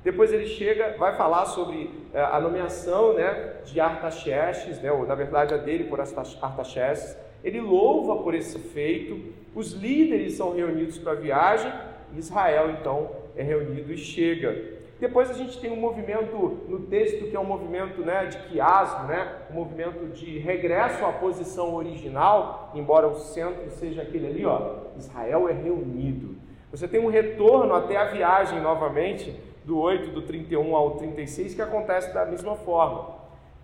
[0.04, 5.16] depois ele chega, vai falar sobre é, a nomeação né, de Artaxerxes, né, ou na
[5.16, 7.18] verdade a dele por Artaxerxes.
[7.42, 11.72] Ele louva por esse feito, os líderes são reunidos para a viagem,
[12.14, 14.77] Israel então é reunido e chega.
[15.00, 19.08] Depois a gente tem um movimento no texto que é um movimento né, de quiasmo,
[19.08, 24.78] né, um movimento de regresso à posição original, embora o centro seja aquele ali, ó,
[24.98, 26.36] Israel é reunido.
[26.72, 31.62] Você tem um retorno até a viagem novamente, do 8, do 31 ao 36, que
[31.62, 33.18] acontece da mesma forma.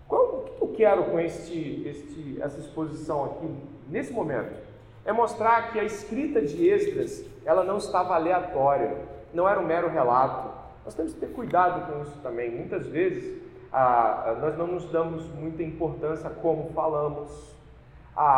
[0.06, 3.50] Qual, o que eu quero com este, este, essa exposição aqui,
[3.88, 4.54] nesse momento?
[5.02, 8.98] É mostrar que a escrita de Esdras, ela não estava aleatória,
[9.32, 10.63] não era um mero relato.
[10.84, 12.50] Nós temos que ter cuidado com isso também.
[12.50, 13.42] Muitas vezes
[13.72, 17.54] ah, nós não nos damos muita importância como falamos,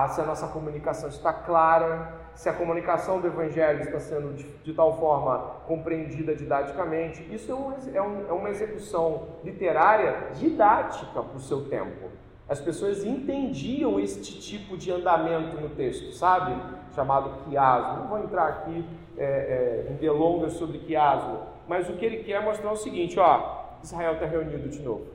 [0.09, 4.73] se a nossa comunicação está clara, se a comunicação do Evangelho está sendo de, de
[4.73, 7.23] tal forma compreendida didaticamente.
[7.35, 12.09] Isso é, um, é, um, é uma execução literária didática para o seu tempo.
[12.49, 16.55] As pessoas entendiam este tipo de andamento no texto, sabe?
[16.95, 18.01] Chamado quiasmo.
[18.01, 22.43] Não vou entrar aqui é, é, em delongas sobre quiasmo, mas o que ele quer
[22.43, 25.07] mostrar é o seguinte: ó, Israel está reunido de novo.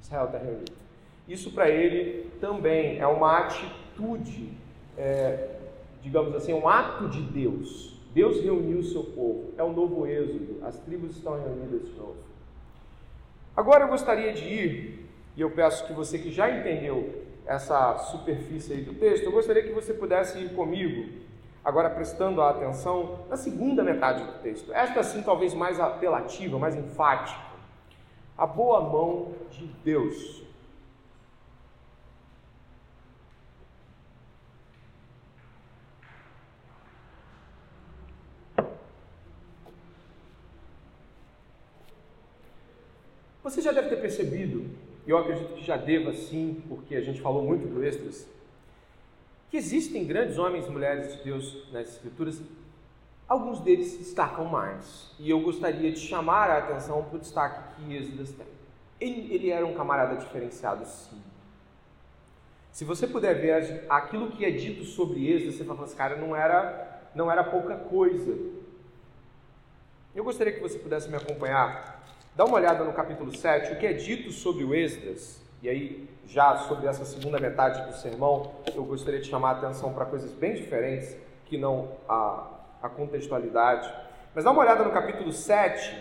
[0.00, 0.72] Israel está reunido.
[1.28, 4.52] Isso para ele também é uma atitude,
[4.96, 5.56] é,
[6.02, 7.96] digamos assim, um ato de Deus.
[8.14, 12.16] Deus reuniu o seu povo, é um novo êxodo, as tribos estão reunidas de novo.
[13.54, 18.72] Agora eu gostaria de ir, e eu peço que você que já entendeu essa superfície
[18.72, 21.10] aí do texto, eu gostaria que você pudesse ir comigo,
[21.66, 24.72] agora prestando a atenção na segunda metade do texto.
[24.72, 27.44] Esta sim talvez mais apelativa, mais enfática.
[28.38, 30.44] a boa mão de Deus.
[43.42, 44.70] Você já deve ter percebido,
[45.04, 48.28] e eu acredito que já deva sim, porque a gente falou muito do Extras,
[49.50, 52.40] que existem grandes homens e mulheres de Deus nas Escrituras,
[53.28, 55.14] alguns deles destacam mais.
[55.18, 58.46] E eu gostaria de chamar a atenção para o destaque que Esdras tem.
[59.00, 61.22] Ele, ele era um camarada diferenciado, sim.
[62.72, 66.36] Se você puder ver aquilo que é dito sobre Esdras, você fala assim, cara, não
[66.36, 68.36] era, não era pouca coisa.
[70.14, 71.96] Eu gostaria que você pudesse me acompanhar
[72.36, 76.08] Dá uma olhada no capítulo 7, o que é dito sobre o Esdras, e aí
[76.26, 80.32] já sobre essa segunda metade do sermão, eu gostaria de chamar a atenção para coisas
[80.32, 82.46] bem diferentes, que não a,
[82.82, 83.90] a contextualidade.
[84.34, 85.96] Mas dá uma olhada no capítulo 7,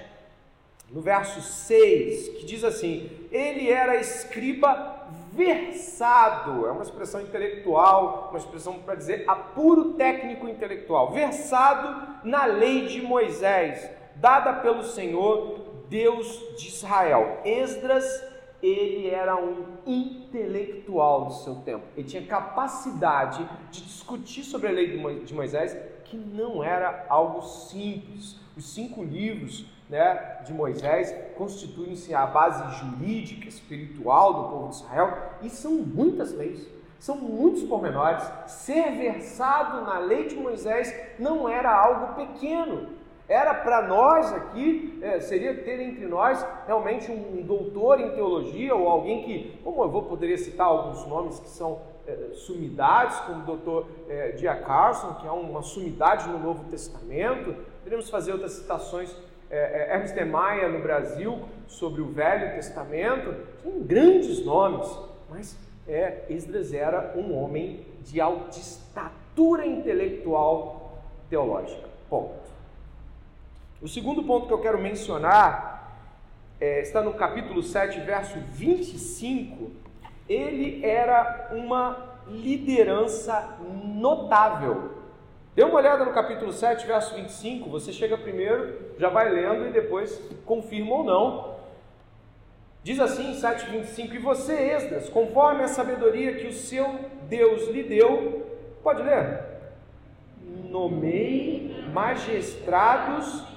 [0.89, 4.95] no verso 6, que diz assim: Ele era escriba
[5.31, 12.87] versado, é uma expressão intelectual, uma expressão para dizer apuro técnico intelectual, versado na lei
[12.87, 17.41] de Moisés, dada pelo Senhor Deus de Israel.
[17.43, 18.05] Esdras,
[18.65, 21.83] ele era um intelectual do seu tempo.
[21.95, 28.39] Ele tinha capacidade de discutir sobre a lei de Moisés, que não era algo simples.
[28.57, 35.17] Os cinco livros né, de Moisés constituem-se a base jurídica, espiritual do povo de Israel,
[35.41, 36.67] e são muitas leis.
[36.99, 38.23] São muitos pormenores.
[38.47, 42.94] Ser versado na lei de Moisés não era algo pequeno.
[43.27, 48.75] Era para nós aqui, é, seria ter entre nós realmente um, um, doutor em teologia
[48.75, 53.41] ou alguém que, como eu vou, poderia citar alguns nomes que são é, sumidades, como
[53.41, 57.55] o doutor é, Dia Carson, que é uma sumidade no Novo Testamento.
[57.79, 59.15] Poderíamos fazer outras citações,
[59.49, 63.33] é, é, Ernst Maia no Brasil, sobre o Velho Testamento.
[63.63, 64.87] Tem grandes nomes,
[65.31, 65.57] mas
[65.87, 71.89] é, Esdras era um homem de alta estatura intelectual teológica.
[72.07, 72.44] Ponto.
[73.85, 75.95] O segundo ponto que eu quero mencionar
[76.59, 79.69] é, está no capítulo 7, verso 25.
[80.27, 81.95] Ele era uma
[82.27, 84.89] liderança notável.
[85.55, 87.69] Dê uma olhada no capítulo 7, verso 25.
[87.69, 91.55] Você chega primeiro, já vai lendo e depois confirma ou não.
[92.81, 98.47] Diz assim, 7,25: E você, Esdras, conforme a sabedoria que o seu Deus lhe deu,
[98.81, 99.41] pode ler?
[100.71, 103.53] Nomeie magistrados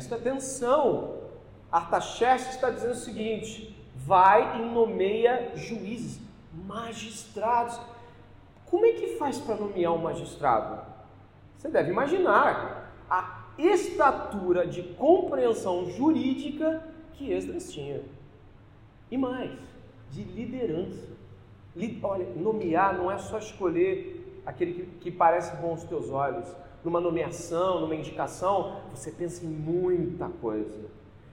[0.00, 1.18] Presta atenção.
[1.70, 6.18] Artaxerxes está dizendo o seguinte: vai e nomeia juízes,
[6.66, 7.78] magistrados.
[8.64, 10.80] Como é que faz para nomear um magistrado?
[11.58, 16.82] Você deve imaginar a estatura de compreensão jurídica
[17.12, 18.00] que Esdras tinha.
[19.10, 19.52] E mais,
[20.10, 21.10] de liderança.
[22.02, 26.48] Olha, nomear não é só escolher aquele que, que parece bom aos teus olhos
[26.84, 30.78] numa nomeação, numa indicação, você pensa em muita coisa.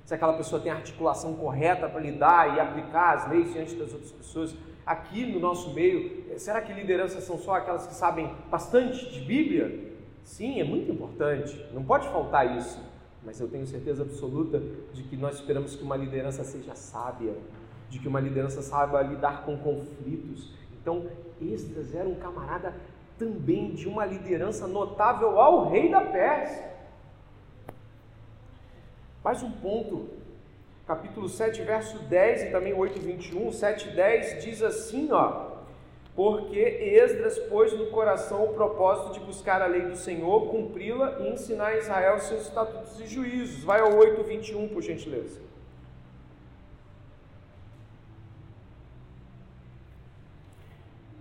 [0.04, 3.92] Se aquela pessoa tem a articulação correta para lidar e aplicar as leis diante das
[3.92, 4.56] outras pessoas.
[4.86, 9.94] Aqui no nosso meio, será que lideranças são só aquelas que sabem bastante de Bíblia?
[10.24, 12.80] Sim, é muito importante, não pode faltar isso.
[13.22, 14.62] Mas eu tenho certeza absoluta
[14.94, 17.34] de que nós esperamos que uma liderança seja sábia,
[17.90, 20.54] de que uma liderança saiba lidar com conflitos.
[20.82, 21.06] Então,
[21.42, 22.74] Esdras era um camarada
[23.17, 26.65] também de uma liderança notável ao rei da Pérsia.
[29.23, 30.10] Mais um ponto,
[30.86, 35.58] capítulo 7, verso 10 e também 8, 21, 7, 10 diz assim, ó,
[36.15, 41.30] porque Esdras pôs no coração o propósito de buscar a lei do Senhor, cumpri-la e
[41.30, 43.63] ensinar a Israel seus estatutos e juízos.
[43.63, 45.47] Vai ao 8, 21, por gentileza.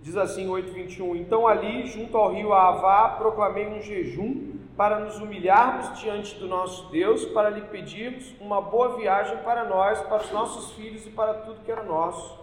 [0.07, 1.17] Diz assim 8:21.
[1.17, 6.89] Então ali, junto ao rio Avá, proclamei um jejum para nos humilharmos diante do nosso
[6.89, 11.33] Deus, para lhe pedirmos uma boa viagem para nós, para os nossos filhos e para
[11.33, 12.39] tudo que era nosso.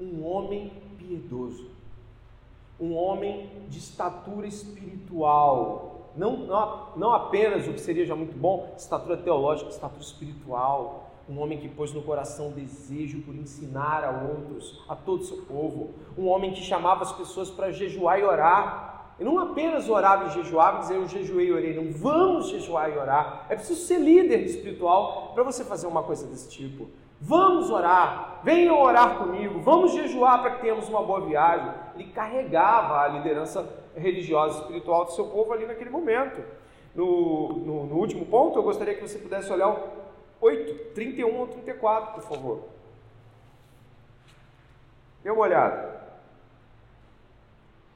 [0.00, 1.70] Um homem piedoso,
[2.80, 8.74] um homem de estatura espiritual, não, não, não apenas o que seria já muito bom,
[8.76, 14.84] estatura teológica, estatura espiritual, um homem que pôs no coração desejo por ensinar a outros,
[14.88, 18.90] a todo o seu povo, um homem que chamava as pessoas para jejuar e orar,
[19.18, 21.72] E não apenas orava e jejuava dizer eu jejuei e orei.
[21.72, 23.46] Não vamos jejuar e orar.
[23.48, 26.88] É preciso ser líder espiritual para você fazer uma coisa desse tipo.
[27.20, 31.72] Vamos orar, venham orar comigo, vamos jejuar para que tenhamos uma boa viagem.
[31.94, 33.66] Ele carregava a liderança
[33.96, 36.42] religiosa e espiritual do seu povo ali naquele momento.
[36.94, 40.03] No, no, no último ponto, eu gostaria que você pudesse olhar o
[40.44, 42.64] 8, 31 ou 34, por favor.
[45.22, 46.04] Dê uma olhada.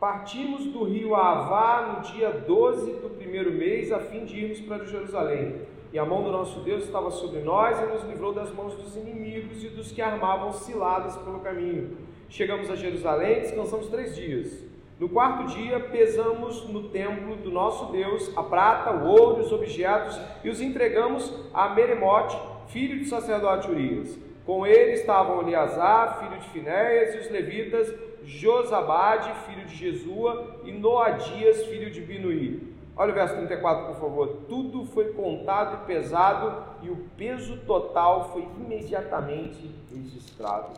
[0.01, 4.87] Partimos do rio Avá no dia 12 do primeiro mês, a fim de irmos para
[4.87, 5.61] Jerusalém.
[5.93, 8.97] E a mão do nosso Deus estava sobre nós e nos livrou das mãos dos
[8.97, 11.99] inimigos e dos que armavam ciladas pelo caminho.
[12.31, 14.68] Chegamos a Jerusalém, descansamos três dias.
[14.99, 20.19] No quarto dia, pesamos no templo do nosso Deus a prata, o ouro, os objetos
[20.43, 22.37] e os entregamos a Meremote,
[22.67, 24.19] filho de sacerdote Urias.
[24.45, 27.95] Com ele estavam Eleazar, filho de Finéias, e os levitas
[28.25, 32.75] Josabade, filho de Jesua, e Noadias, filho de Binuí.
[32.97, 34.29] Olha o verso 34, por favor.
[34.49, 40.73] Tudo foi contado e pesado, e o peso total foi imediatamente registrado.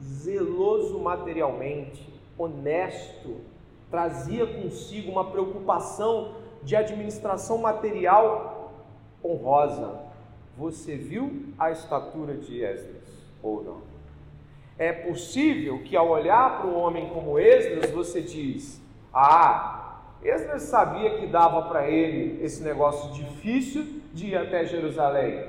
[0.00, 2.06] Zeloso materialmente,
[2.38, 3.40] honesto,
[3.90, 8.72] trazia consigo uma preocupação de administração material
[9.24, 10.00] honrosa.
[10.56, 13.08] Você viu a estatura de Esdras
[13.42, 13.82] ou não?
[14.78, 18.80] É possível que ao olhar para um homem como Esdras, você diz:
[19.12, 25.48] Ah, Esdras sabia que dava para ele esse negócio difícil de ir até Jerusalém.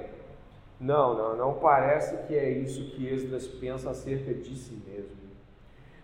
[0.80, 5.27] Não, não, não parece que é isso que Esdras pensa acerca de si mesmo.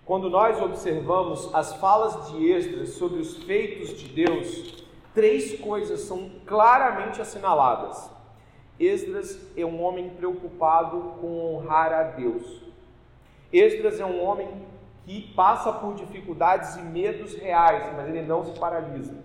[0.05, 4.83] Quando nós observamos as falas de Esdras sobre os feitos de Deus,
[5.13, 8.11] três coisas são claramente assinaladas.
[8.77, 12.61] Esdras é um homem preocupado com honrar a Deus.
[13.51, 14.49] Esdras é um homem
[15.05, 19.15] que passa por dificuldades e medos reais, mas ele não se paralisa.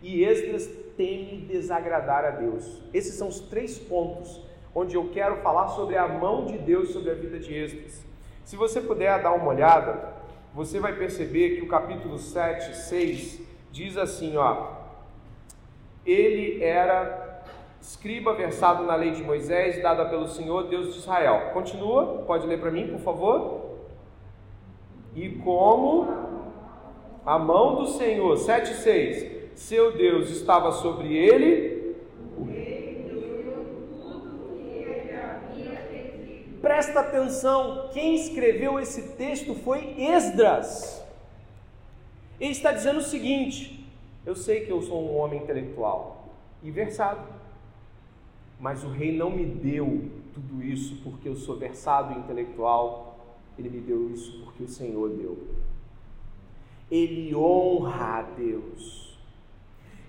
[0.00, 2.80] E Esdras teme desagradar a Deus.
[2.94, 4.40] Esses são os três pontos
[4.72, 8.06] onde eu quero falar sobre a mão de Deus sobre a vida de Esdras.
[8.44, 10.17] Se você puder dar uma olhada,
[10.58, 13.40] você vai perceber que o capítulo 7, 6
[13.70, 14.72] diz assim, ó:
[16.04, 17.44] Ele era
[17.80, 21.52] escriba versado na lei de Moisés, dada pelo Senhor Deus de Israel.
[21.52, 23.76] Continua, pode ler para mim, por favor?
[25.14, 26.08] E como
[27.24, 31.77] a mão do Senhor, 7,6, seu Deus estava sobre ele,
[36.78, 41.04] Presta atenção, quem escreveu esse texto foi Esdras.
[42.38, 43.84] Ele está dizendo o seguinte:
[44.24, 46.28] eu sei que eu sou um homem intelectual
[46.62, 47.26] e versado,
[48.60, 53.18] mas o rei não me deu tudo isso porque eu sou versado e intelectual,
[53.58, 55.36] ele me deu isso porque o Senhor deu.
[56.88, 59.18] Ele honra a Deus.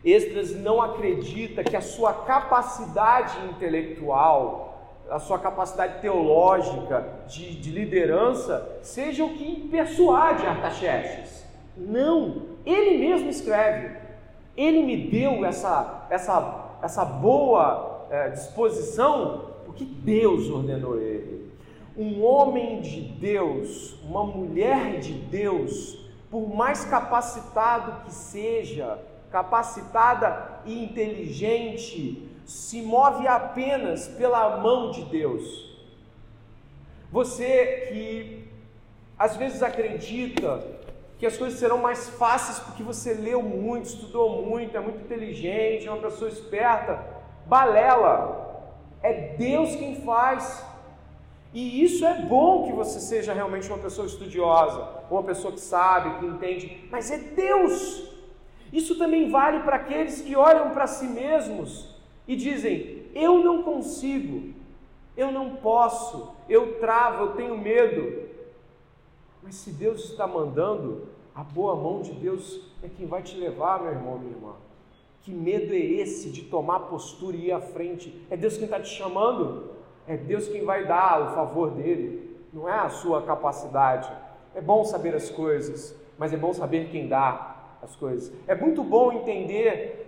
[0.05, 4.68] Esdras não acredita que a sua capacidade intelectual
[5.10, 11.45] a sua capacidade teológica, de, de liderança, seja o que persuade Artaxerxes.
[11.76, 13.95] Não, ele mesmo escreve.
[14.55, 21.51] Ele me deu essa, essa, essa boa é, disposição porque Deus ordenou ele.
[21.97, 28.99] Um homem de Deus, uma mulher de Deus, por mais capacitado que seja,
[29.32, 35.70] capacitada e inteligente, se move apenas pela mão de Deus.
[37.12, 38.50] Você que
[39.20, 40.66] às vezes acredita
[41.20, 45.88] que as coisas serão mais fáceis porque você leu muito, estudou muito, é muito inteligente,
[45.88, 47.06] é uma pessoa esperta,
[47.45, 48.74] balela.
[49.04, 50.66] É Deus quem faz.
[51.54, 56.18] E isso é bom que você seja realmente uma pessoa estudiosa, uma pessoa que sabe,
[56.18, 58.10] que entende, mas é Deus.
[58.74, 61.89] Isso também vale para aqueles que olham para si mesmos
[62.30, 64.54] e dizem: Eu não consigo,
[65.18, 68.30] eu não posso, eu travo, eu tenho medo.
[69.42, 73.82] Mas se Deus está mandando, a boa mão de Deus é quem vai te levar,
[73.82, 74.54] meu irmão, minha irmã.
[75.24, 78.26] Que medo é esse de tomar postura e ir à frente?
[78.30, 79.72] É Deus quem está te chamando,
[80.08, 84.10] é Deus quem vai dar o favor dele, não é a sua capacidade.
[84.54, 88.32] É bom saber as coisas, mas é bom saber quem dá as coisas.
[88.46, 89.99] É muito bom entender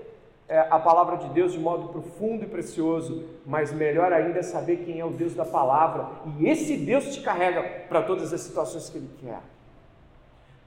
[0.70, 5.00] a palavra de Deus de modo profundo e precioso, mas melhor ainda é saber quem
[5.00, 8.98] é o Deus da palavra, e esse Deus te carrega para todas as situações que
[8.98, 9.40] Ele quer.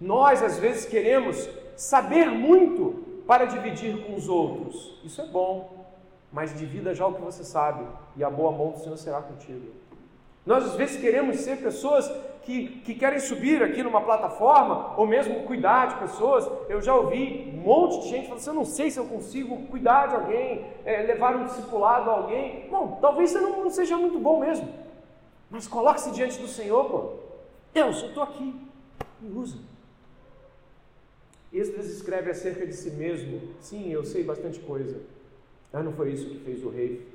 [0.01, 5.87] Nós, às vezes, queremos saber muito para dividir com os outros, isso é bom,
[6.33, 9.71] mas divida já o que você sabe, e a boa mão do Senhor será contigo.
[10.47, 12.11] Nós às vezes queremos ser pessoas
[12.43, 16.47] que, que querem subir aqui numa plataforma, ou mesmo cuidar de pessoas.
[16.69, 19.67] Eu já ouvi um monte de gente falando assim: eu não sei se eu consigo
[19.69, 22.69] cuidar de alguém, é, levar um discipulado a alguém.
[22.71, 24.69] Bom, talvez você não, não seja muito bom mesmo,
[25.51, 27.13] mas coloque-se diante do Senhor, pô.
[27.73, 28.55] Deus, eu estou aqui,
[29.21, 29.57] me usa.
[31.51, 35.01] Esdras escreve acerca de si mesmo: sim, eu sei bastante coisa,
[35.73, 37.09] mas não foi isso que fez o rei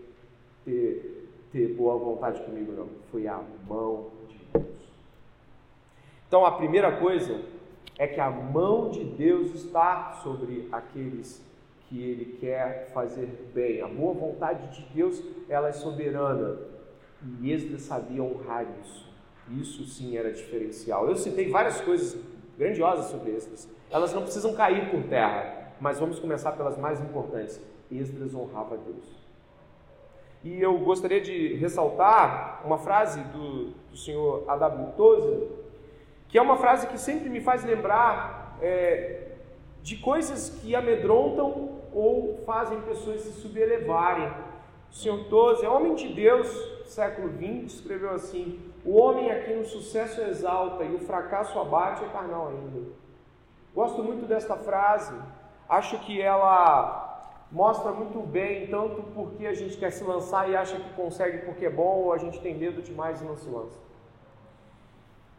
[0.66, 1.19] ter,
[1.52, 2.88] ter boa vontade comigo, não.
[3.12, 4.66] Foi a mão de Deus.
[6.28, 7.42] Então a primeira coisa
[7.98, 11.44] é que a mão de Deus está sobre aqueles
[11.88, 13.82] que ele quer fazer bem.
[13.82, 16.58] A boa vontade de Deus, ela é soberana.
[17.42, 19.10] E Esdras sabia honrar isso.
[19.52, 21.08] Isso sim era diferencial.
[21.08, 22.24] Eu citei várias coisas
[22.58, 23.68] grandiosas sobre Esdras.
[23.90, 27.60] Elas não precisam cair por terra, mas vamos começar pelas mais importantes.
[27.92, 29.29] Esdras honrava Deus.
[30.44, 34.94] E eu gostaria de ressaltar uma frase do, do senhor A.W.
[34.96, 35.48] Tozer,
[36.30, 39.32] que é uma frase que sempre me faz lembrar é,
[39.82, 44.32] de coisas que amedrontam ou fazem pessoas se subelevarem.
[44.92, 46.48] O Senhor Toze, homem de Deus,
[46.86, 52.04] século XX, escreveu assim: O homem a quem o sucesso exalta e o fracasso abate
[52.04, 52.90] é carnal ainda.
[53.74, 55.14] Gosto muito desta frase,
[55.68, 57.09] acho que ela
[57.52, 61.66] mostra muito bem, tanto porque a gente quer se lançar e acha que consegue porque
[61.66, 63.78] é bom, ou a gente tem medo demais e não se lança.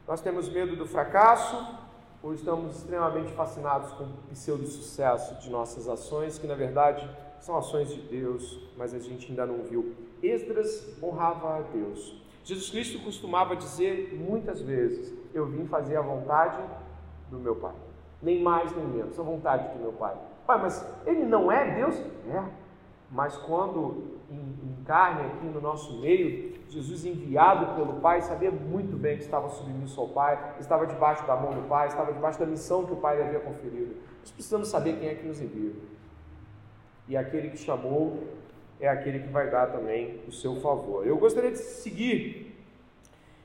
[0.06, 1.78] Nós temos medo do fracasso
[2.22, 7.08] ou estamos extremamente fascinados com o pseudo-sucesso de nossas ações, que na verdade
[7.40, 9.94] são ações de Deus, mas a gente ainda não viu.
[10.22, 12.20] Esdras honrava a Deus.
[12.44, 16.62] Jesus Cristo costumava dizer muitas vezes: Eu vim fazer a vontade
[17.30, 17.74] do meu Pai.
[18.22, 20.16] Nem mais nem menos, a vontade do meu Pai.
[20.50, 21.96] Pai, mas ele não é Deus?
[22.28, 22.42] É.
[23.08, 29.16] Mas quando em, carne aqui no nosso meio, Jesus enviado pelo Pai, sabia muito bem
[29.16, 32.84] que estava submisso ao Pai, estava debaixo da mão do Pai, estava debaixo da missão
[32.84, 33.94] que o Pai lhe havia conferido.
[34.18, 35.72] Nós precisamos saber quem é que nos envia.
[37.06, 38.24] E aquele que chamou
[38.80, 41.06] é aquele que vai dar também o seu favor.
[41.06, 42.59] Eu gostaria de seguir.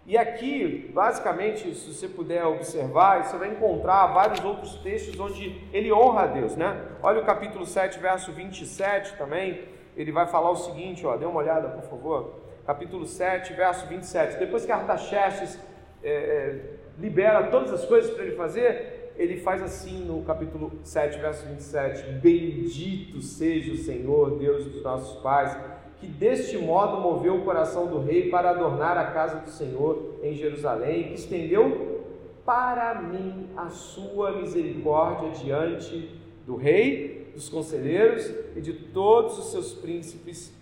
[0.05, 5.91] E aqui, basicamente, se você puder observar, você vai encontrar vários outros textos onde ele
[5.91, 6.79] honra a Deus, né?
[7.01, 11.39] Olha o capítulo 7, verso 27 também ele vai falar o seguinte, ó, dê uma
[11.39, 12.35] olhada, por favor.
[12.65, 14.37] Capítulo 7, verso 27.
[14.37, 15.59] Depois que Artaxerxes
[16.03, 16.59] é, é,
[16.99, 22.11] libera todas as coisas para ele fazer, ele faz assim no capítulo 7, verso 27.
[22.13, 25.55] Bendito seja o Senhor, Deus dos nossos pais,
[25.99, 30.33] que deste modo moveu o coração do rei para adornar a casa do Senhor em
[30.33, 32.03] Jerusalém, que estendeu
[32.45, 36.09] para mim a sua misericórdia diante
[36.45, 40.53] do rei dos conselheiros e de todos os seus príncipes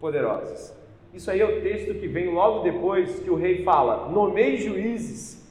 [0.00, 0.72] poderosos.
[1.12, 5.46] Isso aí é o texto que vem logo depois que o rei fala: nomeie juízes.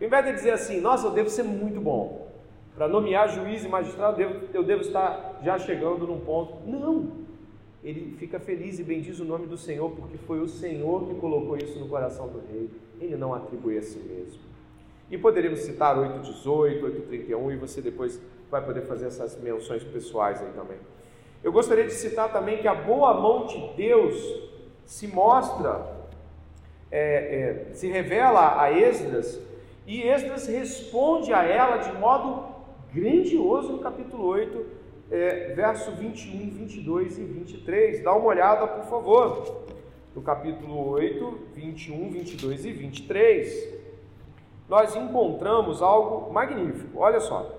[0.00, 2.28] Ao invés de dizer assim, nossa, eu devo ser muito bom.
[2.74, 6.58] Para nomear juiz e magistrado, eu devo, eu devo estar já chegando num ponto.
[6.64, 7.27] Não!
[7.88, 11.56] Ele fica feliz e bendiz o nome do Senhor, porque foi o Senhor que colocou
[11.56, 12.68] isso no coração do rei.
[13.00, 14.42] Ele não atribui a si mesmo.
[15.10, 18.20] E poderíamos citar 8,18, 8,31 e você depois
[18.50, 20.76] vai poder fazer essas menções pessoais aí também.
[21.42, 24.16] Eu gostaria de citar também que a boa mão de Deus
[24.84, 25.90] se mostra,
[26.90, 29.40] é, é, se revela a Esdras,
[29.86, 32.48] e Esdras responde a ela de modo
[32.92, 34.77] grandioso no capítulo 8,
[35.10, 38.02] é, verso 21, 22 e 23.
[38.02, 39.64] Dá uma olhada, por favor,
[40.14, 43.78] no capítulo 8, 21, 22 e 23.
[44.68, 47.58] Nós encontramos algo magnífico, olha só.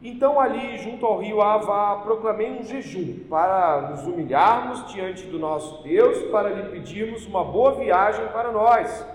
[0.00, 5.82] Então, ali junto ao rio Ava, proclamei um jejum para nos humilharmos diante do nosso
[5.82, 9.06] Deus, para lhe pedirmos uma boa viagem para nós,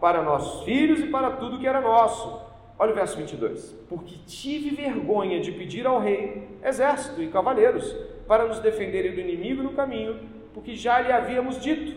[0.00, 2.45] para nossos filhos e para tudo que era nosso.
[2.78, 3.74] Olha o verso 22.
[3.88, 7.94] Porque tive vergonha de pedir ao rei exército e cavaleiros
[8.26, 10.20] para nos defenderem do inimigo no caminho,
[10.52, 11.96] porque já lhe havíamos dito: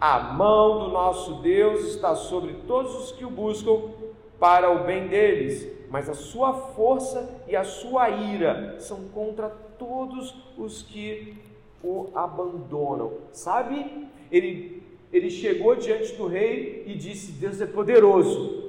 [0.00, 3.90] a mão do nosso Deus está sobre todos os que o buscam
[4.38, 10.34] para o bem deles mas a sua força e a sua ira são contra todos
[10.56, 11.34] os que
[11.82, 13.12] o abandonam.
[13.32, 14.06] Sabe?
[14.30, 18.67] Ele, ele chegou diante do rei e disse: Deus é poderoso,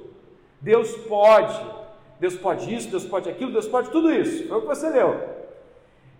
[0.62, 1.60] Deus pode,
[2.20, 4.48] Deus pode isso, Deus pode aquilo, Deus pode tudo isso.
[4.48, 5.20] Foi o que você leu.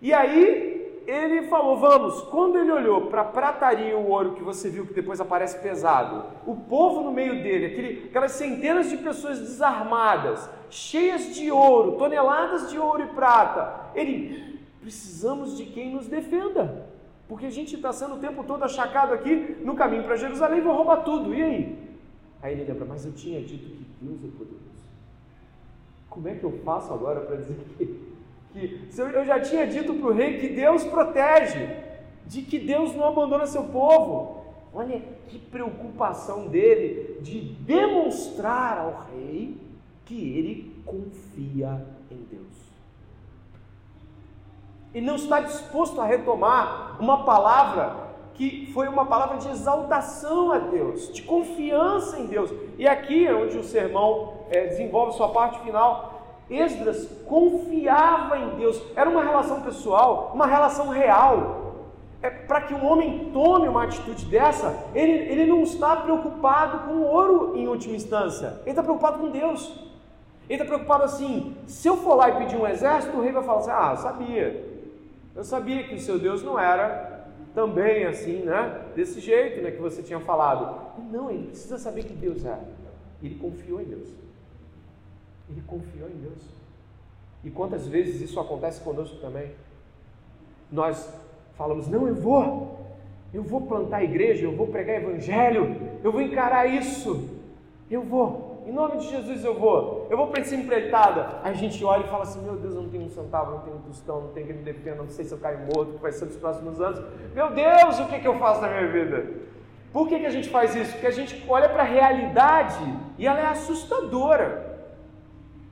[0.00, 2.22] E aí ele falou: Vamos.
[2.22, 5.58] Quando ele olhou para a prataria e o ouro que você viu, que depois aparece
[5.58, 11.92] pesado, o povo no meio dele, aquele, aquelas centenas de pessoas desarmadas, cheias de ouro,
[11.92, 16.88] toneladas de ouro e prata, ele, precisamos de quem nos defenda.
[17.28, 20.74] Porque a gente está sendo o tempo todo achacado aqui no caminho para Jerusalém, vou
[20.74, 21.32] roubar tudo.
[21.34, 21.89] E aí?
[22.42, 24.70] Aí ele lembra, mas eu tinha dito que Deus é poderoso.
[26.08, 27.86] Como é que eu faço agora para dizer que,
[28.52, 31.68] que eu já tinha dito para o rei que Deus protege,
[32.26, 34.44] de que Deus não abandona seu povo?
[34.72, 39.56] Olha que preocupação dele de demonstrar ao rei
[40.04, 42.46] que ele confia em Deus.
[44.92, 48.09] Ele não está disposto a retomar uma palavra
[48.40, 52.50] que foi uma palavra de exaltação a Deus, de confiança em Deus.
[52.78, 56.22] E aqui é onde o sermão é, desenvolve sua parte final.
[56.48, 61.74] Esdras confiava em Deus, era uma relação pessoal, uma relação real.
[62.22, 66.92] É, Para que um homem tome uma atitude dessa, ele, ele não está preocupado com
[66.92, 69.70] o ouro em última instância, ele está preocupado com Deus.
[70.48, 73.42] Ele está preocupado assim: se eu for lá e pedir um exército, o rei vai
[73.42, 74.80] falar assim: ah, eu sabia,
[75.36, 77.19] eu sabia que o seu Deus não era
[77.54, 78.86] também assim, né?
[78.94, 79.70] Desse jeito, né?
[79.70, 81.00] Que você tinha falado.
[81.10, 82.58] Não, ele precisa saber que Deus é.
[83.22, 84.08] Ele confiou em Deus.
[85.48, 86.60] Ele confiou em Deus.
[87.42, 89.50] E quantas vezes isso acontece conosco também?
[90.70, 91.12] Nós
[91.54, 92.78] falamos: não, eu vou,
[93.32, 97.28] eu vou plantar a igreja, eu vou pregar evangelho, eu vou encarar isso,
[97.90, 98.49] eu vou.
[98.70, 100.06] Em nome de Jesus eu vou.
[100.08, 101.40] Eu vou para essa empreitada.
[101.42, 103.76] A gente olha e fala assim: Meu Deus, eu não tenho um centavo, não tenho
[103.78, 106.12] um tostão, não tenho quem me defenda, não sei se eu caio morto, que vai
[106.12, 107.00] ser nos próximos anos.
[107.34, 109.28] Meu Deus, o que, que eu faço na minha vida?
[109.92, 110.92] Por que, que a gente faz isso?
[110.92, 112.78] Porque a gente olha para a realidade
[113.18, 114.48] e ela é assustadora.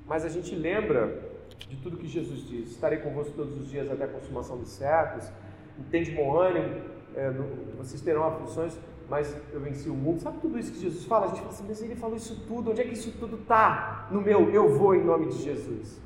[0.04, 1.22] Mas a gente lembra
[1.68, 5.30] de tudo que Jesus diz: Estarei convosco todos os dias até a consumação dos séculos.
[5.78, 6.82] Entende bom ânimo,
[7.14, 7.30] é,
[7.76, 8.76] vocês terão aflições
[9.08, 10.20] mas eu venci o mundo.
[10.20, 11.26] Sabe tudo isso que Jesus fala?
[11.26, 14.08] A gente fala assim, mas ele falou isso tudo, onde é que isso tudo está?
[14.10, 16.00] No meu eu vou em nome de Jesus.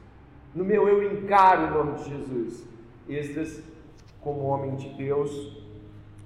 [0.54, 2.66] No meu eu encaro em nome de Jesus.
[3.08, 3.62] Esdras,
[4.20, 5.62] como homem de Deus,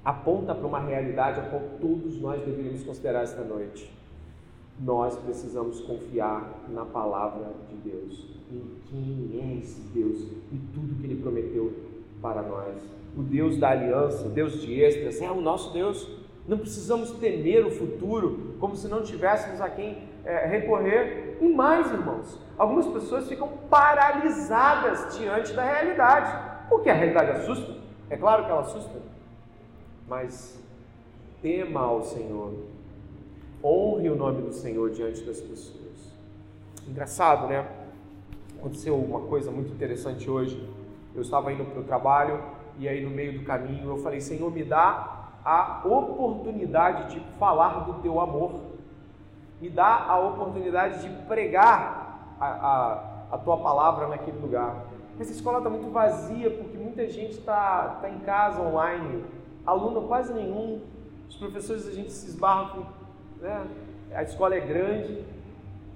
[0.04, 3.90] aponta para uma realidade a qual todos nós deveríamos considerar esta noite.
[4.78, 10.20] Nós precisamos confiar na palavra de Deus, em quem é esse Deus
[10.52, 11.72] e tudo que ele prometeu
[12.20, 12.76] para nós.
[13.16, 16.25] O Deus da aliança, o Deus de Esdras, é o nosso Deus.
[16.49, 21.38] Não precisamos temer o futuro como se não tivéssemos a quem é, recorrer.
[21.40, 26.68] E mais, irmãos, algumas pessoas ficam paralisadas diante da realidade.
[26.68, 27.74] Porque a realidade assusta.
[28.09, 29.01] É claro que ela assusta.
[30.09, 30.62] Mas
[31.42, 32.55] tema ao Senhor.
[33.62, 36.12] Honre o nome do Senhor diante das pessoas.
[36.88, 37.66] Engraçado, né?
[38.59, 40.68] Aconteceu uma coisa muito interessante hoje.
[41.14, 42.40] Eu estava indo para o trabalho
[42.78, 45.15] e aí no meio do caminho eu falei: Senhor, me dá
[45.47, 48.62] a oportunidade de falar do teu amor,
[49.61, 54.84] me dá a oportunidade de pregar a, a, a tua palavra naquele lugar.
[55.20, 59.24] Essa escola está muito vazia porque muita gente está tá em casa online,
[59.64, 60.82] aluno quase nenhum,
[61.28, 62.82] os professores a gente se esbarra,
[63.40, 63.66] né?
[64.12, 65.24] a escola é grande.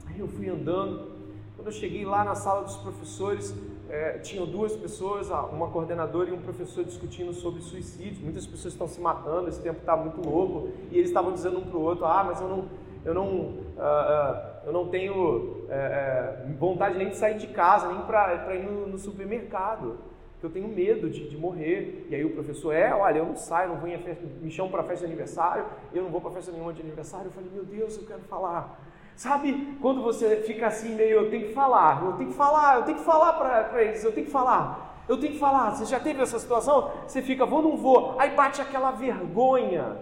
[0.07, 1.11] Aí eu fui andando,
[1.57, 3.53] quando eu cheguei lá na sala dos professores,
[3.91, 8.23] é, tinham duas pessoas, uma coordenadora e um professor discutindo sobre suicídio.
[8.23, 10.69] Muitas pessoas estão se matando, esse tempo está muito louco.
[10.93, 12.69] E eles estavam dizendo um para o outro: Ah, mas eu não,
[13.05, 18.55] eu não, uh, eu não tenho uh, vontade nem de sair de casa, nem para
[18.55, 19.99] ir no, no supermercado.
[20.43, 22.07] Eu tenho medo de, de, morrer.
[22.09, 24.85] E aí o professor: É, olha, eu não saio, não vou festa, me chamam para
[24.85, 27.27] festa de aniversário, eu não vou para festa nenhuma de aniversário.
[27.27, 28.90] Eu falei: Meu Deus, eu quero falar.
[29.21, 32.85] Sabe quando você fica assim meio, eu tenho que falar, eu tenho que falar, eu
[32.85, 35.73] tenho que falar para eles, eu tenho que falar, eu tenho que falar.
[35.73, 36.91] Você já teve essa situação?
[37.07, 38.19] Você fica, vou, não vou.
[38.19, 39.99] Aí bate aquela vergonha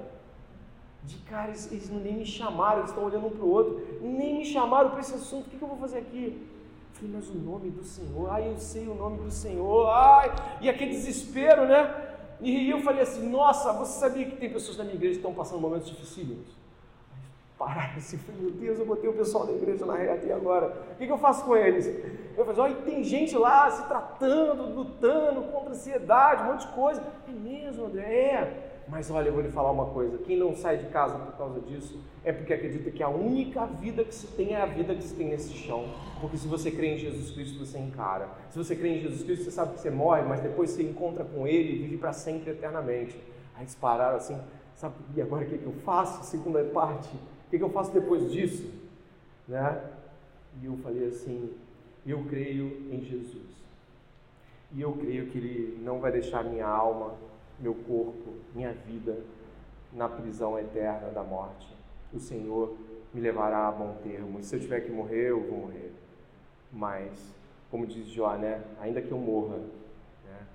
[1.03, 4.39] de cara, eles, eles nem me chamaram, eles estão olhando um para o outro, nem
[4.39, 6.47] me chamaram para esse assunto, o que, que eu vou fazer aqui?
[6.93, 10.71] Falei, mas o nome do Senhor, ai, eu sei o nome do Senhor, ai, e
[10.71, 12.15] aquele desespero, né?
[12.41, 15.35] E eu falei assim, nossa, você sabia que tem pessoas na minha igreja que estão
[15.35, 16.58] passando momentos dificílimos?
[17.59, 20.73] Parar assim, meu Deus, eu botei o pessoal da igreja na reta e agora?
[20.93, 21.87] O que, eu faço com eles?
[22.37, 27.03] Eu falei, olha, tem gente lá se tratando, lutando contra ansiedade, um monte de coisa.
[27.29, 28.05] É mesmo, André?
[28.05, 28.65] É.
[28.89, 31.61] Mas olha, eu vou lhe falar uma coisa: quem não sai de casa por causa
[31.61, 35.03] disso é porque acredita que a única vida que se tem é a vida que
[35.03, 35.85] se tem nesse chão.
[36.21, 38.29] Porque se você crê em Jesus Cristo, você encara.
[38.51, 41.25] Se você crê em Jesus Cristo, você sabe que você morre, mas depois você encontra
[41.25, 43.21] com Ele e vive para sempre eternamente.
[43.55, 44.39] Aí eles pararam assim,
[44.75, 46.25] sabe, e agora o que, que eu faço?
[46.25, 47.11] Segunda parte
[47.49, 48.71] o que, que eu faço depois disso?
[49.49, 49.83] Né?
[50.61, 51.51] E eu falei assim:
[52.07, 53.49] eu creio em Jesus.
[54.75, 57.15] E eu creio que Ele não vai deixar minha alma,
[57.59, 59.19] meu corpo, minha vida
[59.95, 61.75] na prisão eterna da morte.
[62.13, 62.77] O Senhor
[63.15, 64.39] me levará a bom termo.
[64.39, 65.91] E se eu tiver que morrer, eu vou morrer.
[66.71, 67.35] Mas,
[67.71, 68.63] como diz Jó, né?
[68.79, 70.47] ainda que eu morra, né?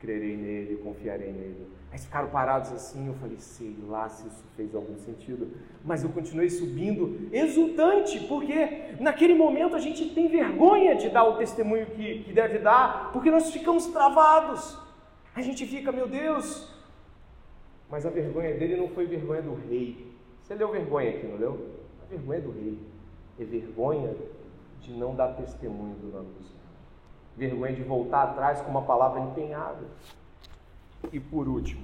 [0.00, 1.68] crerei nele, confiarei nele.
[1.94, 5.56] Aí ficaram parados assim, eu falei, sei lá se isso fez algum sentido.
[5.84, 11.36] Mas eu continuei subindo, exultante, porque naquele momento a gente tem vergonha de dar o
[11.36, 14.76] testemunho que, que deve dar, porque nós ficamos travados.
[15.36, 16.68] A gente fica, meu Deus.
[17.88, 20.12] Mas a vergonha dele não foi vergonha do rei.
[20.42, 21.76] Você leu vergonha aqui, não leu?
[22.02, 22.76] A vergonha do rei.
[23.38, 24.16] É vergonha
[24.80, 26.60] de não dar testemunho do nome do Senhor.
[27.36, 29.84] Vergonha de voltar atrás com uma palavra empenhada.
[31.12, 31.82] E por último,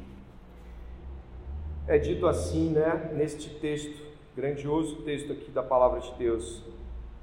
[1.87, 4.01] é dito assim, né, neste texto,
[4.37, 6.63] grandioso texto aqui da palavra de Deus.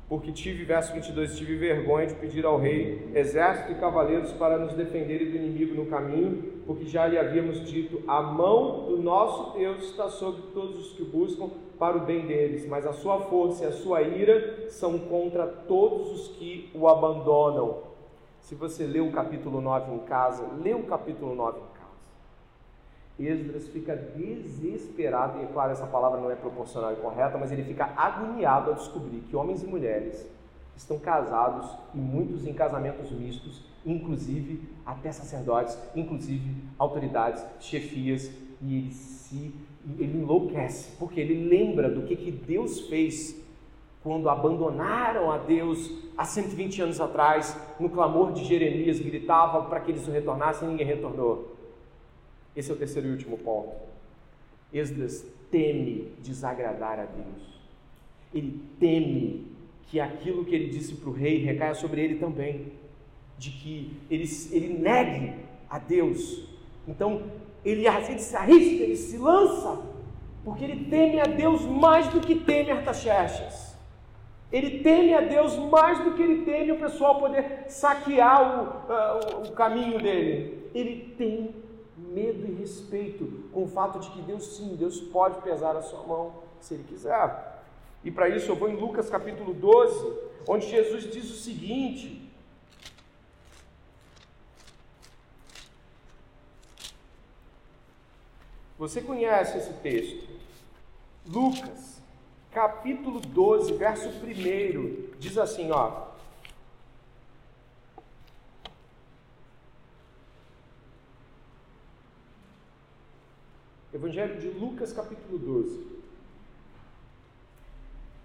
[0.09, 4.73] Porque tive, verso 22, tive vergonha de pedir ao rei exército e cavaleiros para nos
[4.73, 9.83] defenderem do inimigo no caminho, porque já lhe havíamos dito: a mão do nosso Deus
[9.83, 13.67] está sobre todos os que buscam para o bem deles, mas a sua força e
[13.67, 17.79] a sua ira são contra todos os que o abandonam.
[18.39, 21.76] Se você lê o capítulo 9 em casa, lê o capítulo 9 em.
[23.19, 27.63] Esdras fica desesperado, e é claro, essa palavra não é proporcional e correta, mas ele
[27.63, 30.25] fica agoniado ao descobrir que homens e mulheres
[30.75, 38.91] estão casados e muitos em casamentos mistos, inclusive até sacerdotes, inclusive autoridades, chefias, e ele
[38.91, 39.53] se
[39.97, 43.41] ele enlouquece, porque ele lembra do que, que Deus fez
[44.03, 49.91] quando abandonaram a Deus há 120 anos atrás, no clamor de Jeremias, gritavam para que
[49.91, 51.56] eles retornassem e ninguém retornou.
[52.57, 53.75] Esse é o terceiro e último ponto.
[54.73, 57.61] Esdras teme desagradar a Deus.
[58.33, 59.45] Ele teme
[59.83, 62.73] que aquilo que ele disse para o rei recaia sobre ele também.
[63.37, 65.35] De que ele, ele negue
[65.69, 66.49] a Deus.
[66.87, 67.29] Então,
[67.63, 69.79] ele, ele se arrisca, ele se lança,
[70.43, 73.77] porque ele teme a Deus mais do que teme Artaxerxes.
[74.51, 79.47] Ele teme a Deus mais do que ele teme o pessoal poder saquear o, uh,
[79.47, 80.69] o caminho dele.
[80.73, 81.66] Ele tem
[82.17, 86.01] medo e respeito com o fato de que Deus sim, Deus pode pesar a sua
[86.03, 87.63] mão se Ele quiser.
[88.03, 92.27] E para isso eu vou em Lucas capítulo 12, onde Jesus diz o seguinte:
[98.79, 100.27] Você conhece esse texto?
[101.25, 102.01] Lucas,
[102.51, 106.07] capítulo 12, verso 1, diz assim, ó:
[113.97, 115.81] Evangelho de Lucas, capítulo 12.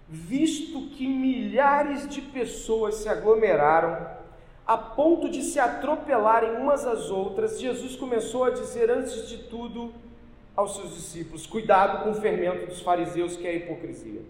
[0.07, 4.07] Visto que milhares de pessoas se aglomeraram
[4.67, 9.91] a ponto de se atropelarem umas às outras, Jesus começou a dizer antes de tudo
[10.55, 14.21] aos seus discípulos: Cuidado com o fermento dos fariseus, que é a hipocrisia.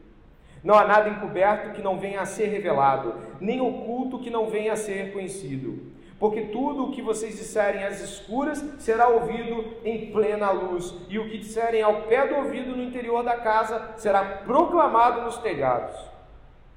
[0.63, 4.71] Não há nada encoberto que não venha a ser revelado, nem oculto que não venha
[4.71, 5.91] a ser conhecido
[6.23, 11.29] porque tudo o que vocês disserem às escuras será ouvido em plena luz, e o
[11.29, 15.93] que disserem ao pé do ouvido no interior da casa será proclamado nos telhados.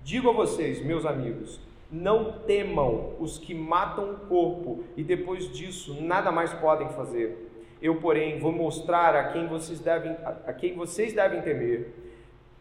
[0.02, 5.96] Digo a vocês, meus amigos, não temam os que matam o corpo e depois disso
[6.02, 7.48] nada mais podem fazer.
[7.80, 11.94] Eu, porém, vou mostrar a quem vocês devem, a quem vocês devem temer.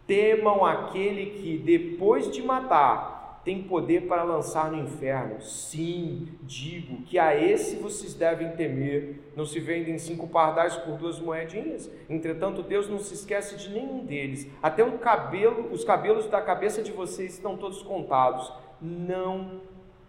[0.06, 3.15] Temam aquele que, depois de matar,
[3.46, 5.40] tem poder para lançar no inferno.
[5.40, 9.22] Sim, digo que a esse vocês devem temer.
[9.36, 11.90] Não se vendem cinco pardais por duas moedinhas.
[12.10, 14.50] Entretanto, Deus não se esquece de nenhum deles.
[14.64, 18.52] Até o cabelo, os cabelos da cabeça de vocês estão todos contados.
[18.82, 19.62] Não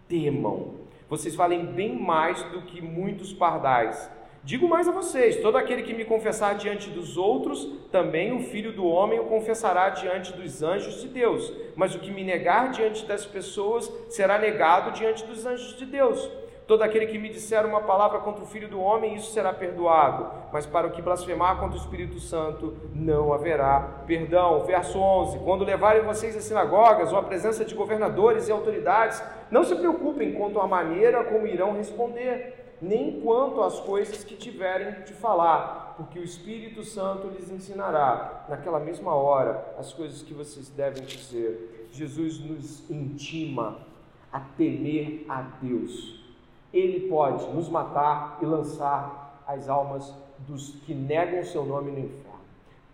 [0.07, 0.73] temam.
[1.07, 4.09] Vocês valem bem mais do que muitos pardais.
[4.43, 8.71] Digo mais a vocês: todo aquele que me confessar diante dos outros, também o filho
[8.71, 11.51] do homem o confessará diante dos anjos de Deus.
[11.75, 16.29] Mas o que me negar diante das pessoas será negado diante dos anjos de Deus.
[16.67, 20.29] Todo aquele que me disser uma palavra contra o Filho do Homem, isso será perdoado.
[20.51, 24.65] Mas para o que blasfemar contra o Espírito Santo, não haverá perdão.
[24.65, 29.63] Verso 11: Quando levarem vocês às sinagogas ou à presença de governadores e autoridades, não
[29.63, 35.13] se preocupem quanto à maneira como irão responder nem quanto às coisas que tiverem de
[35.13, 41.03] falar, porque o Espírito Santo lhes ensinará naquela mesma hora as coisas que vocês devem
[41.03, 41.87] dizer.
[41.91, 43.79] Jesus nos intima
[44.31, 46.23] a temer a Deus.
[46.71, 51.99] Ele pode nos matar e lançar as almas dos que negam o seu nome no
[51.99, 52.27] inferno.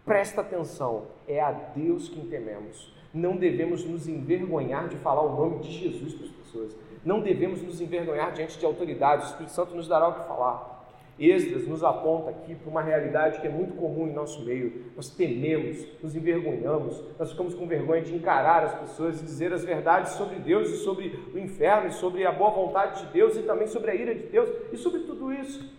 [0.06, 2.94] Presta atenção, é a Deus quem tememos.
[3.14, 6.76] Não devemos nos envergonhar de falar o nome de Jesus para as pessoas.
[7.04, 10.74] Não devemos nos envergonhar diante de autoridades, o Espírito Santo nos dará o que falar.
[11.20, 14.92] Esdras nos aponta aqui para uma realidade que é muito comum em nosso meio.
[14.96, 19.64] Nós tememos, nos envergonhamos, nós ficamos com vergonha de encarar as pessoas e dizer as
[19.64, 23.44] verdades sobre Deus e sobre o inferno, e sobre a boa vontade de Deus e
[23.44, 25.72] também sobre a ira de Deus e sobre tudo isso.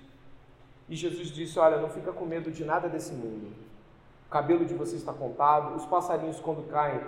[0.89, 3.53] E Jesus disse: Olha, não fica com medo de nada desse mundo.
[4.29, 7.01] O cabelo de você está contado, os passarinhos, quando caem,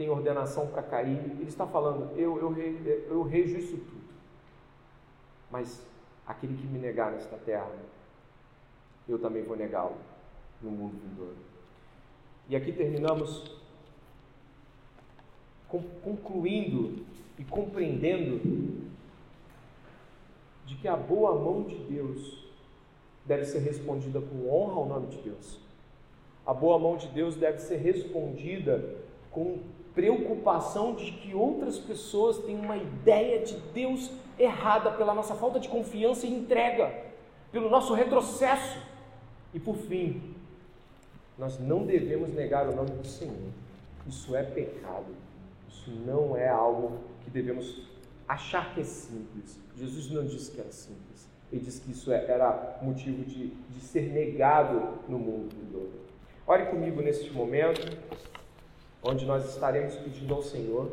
[0.00, 1.18] têm ordenação para cair.
[1.18, 2.56] Ele está falando: eu, eu,
[3.10, 4.00] eu rejo isso tudo.
[5.50, 5.86] Mas
[6.26, 7.70] aquele que me negar nesta terra,
[9.06, 9.96] eu também vou negá-lo
[10.62, 11.36] no mundo vindouro.
[12.48, 13.60] E aqui terminamos
[16.02, 17.04] concluindo
[17.38, 18.90] e compreendendo
[20.64, 22.48] de que a boa mão de Deus
[23.26, 25.60] deve ser respondida com honra ao nome de Deus.
[26.46, 28.96] A boa mão de Deus deve ser respondida
[29.30, 29.60] com
[30.00, 35.68] preocupação de que outras pessoas têm uma ideia de Deus errada pela nossa falta de
[35.68, 36.90] confiança e entrega,
[37.52, 38.78] pelo nosso retrocesso.
[39.52, 40.34] E por fim,
[41.36, 43.50] nós não devemos negar o nome do Senhor.
[44.06, 45.14] Isso é pecado.
[45.68, 47.82] Isso não é algo que devemos
[48.26, 49.60] achar que é simples.
[49.76, 51.28] Jesus não disse que era simples.
[51.52, 55.90] Ele disse que isso é, era motivo de, de ser negado no mundo todo.
[56.46, 57.82] Ore comigo neste momento,
[59.02, 60.90] onde nós estaremos pedindo ao Senhor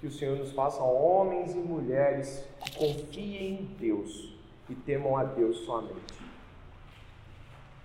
[0.00, 4.34] que o Senhor nos faça homens e mulheres que confiem em Deus
[4.68, 6.21] e temam a Deus somente.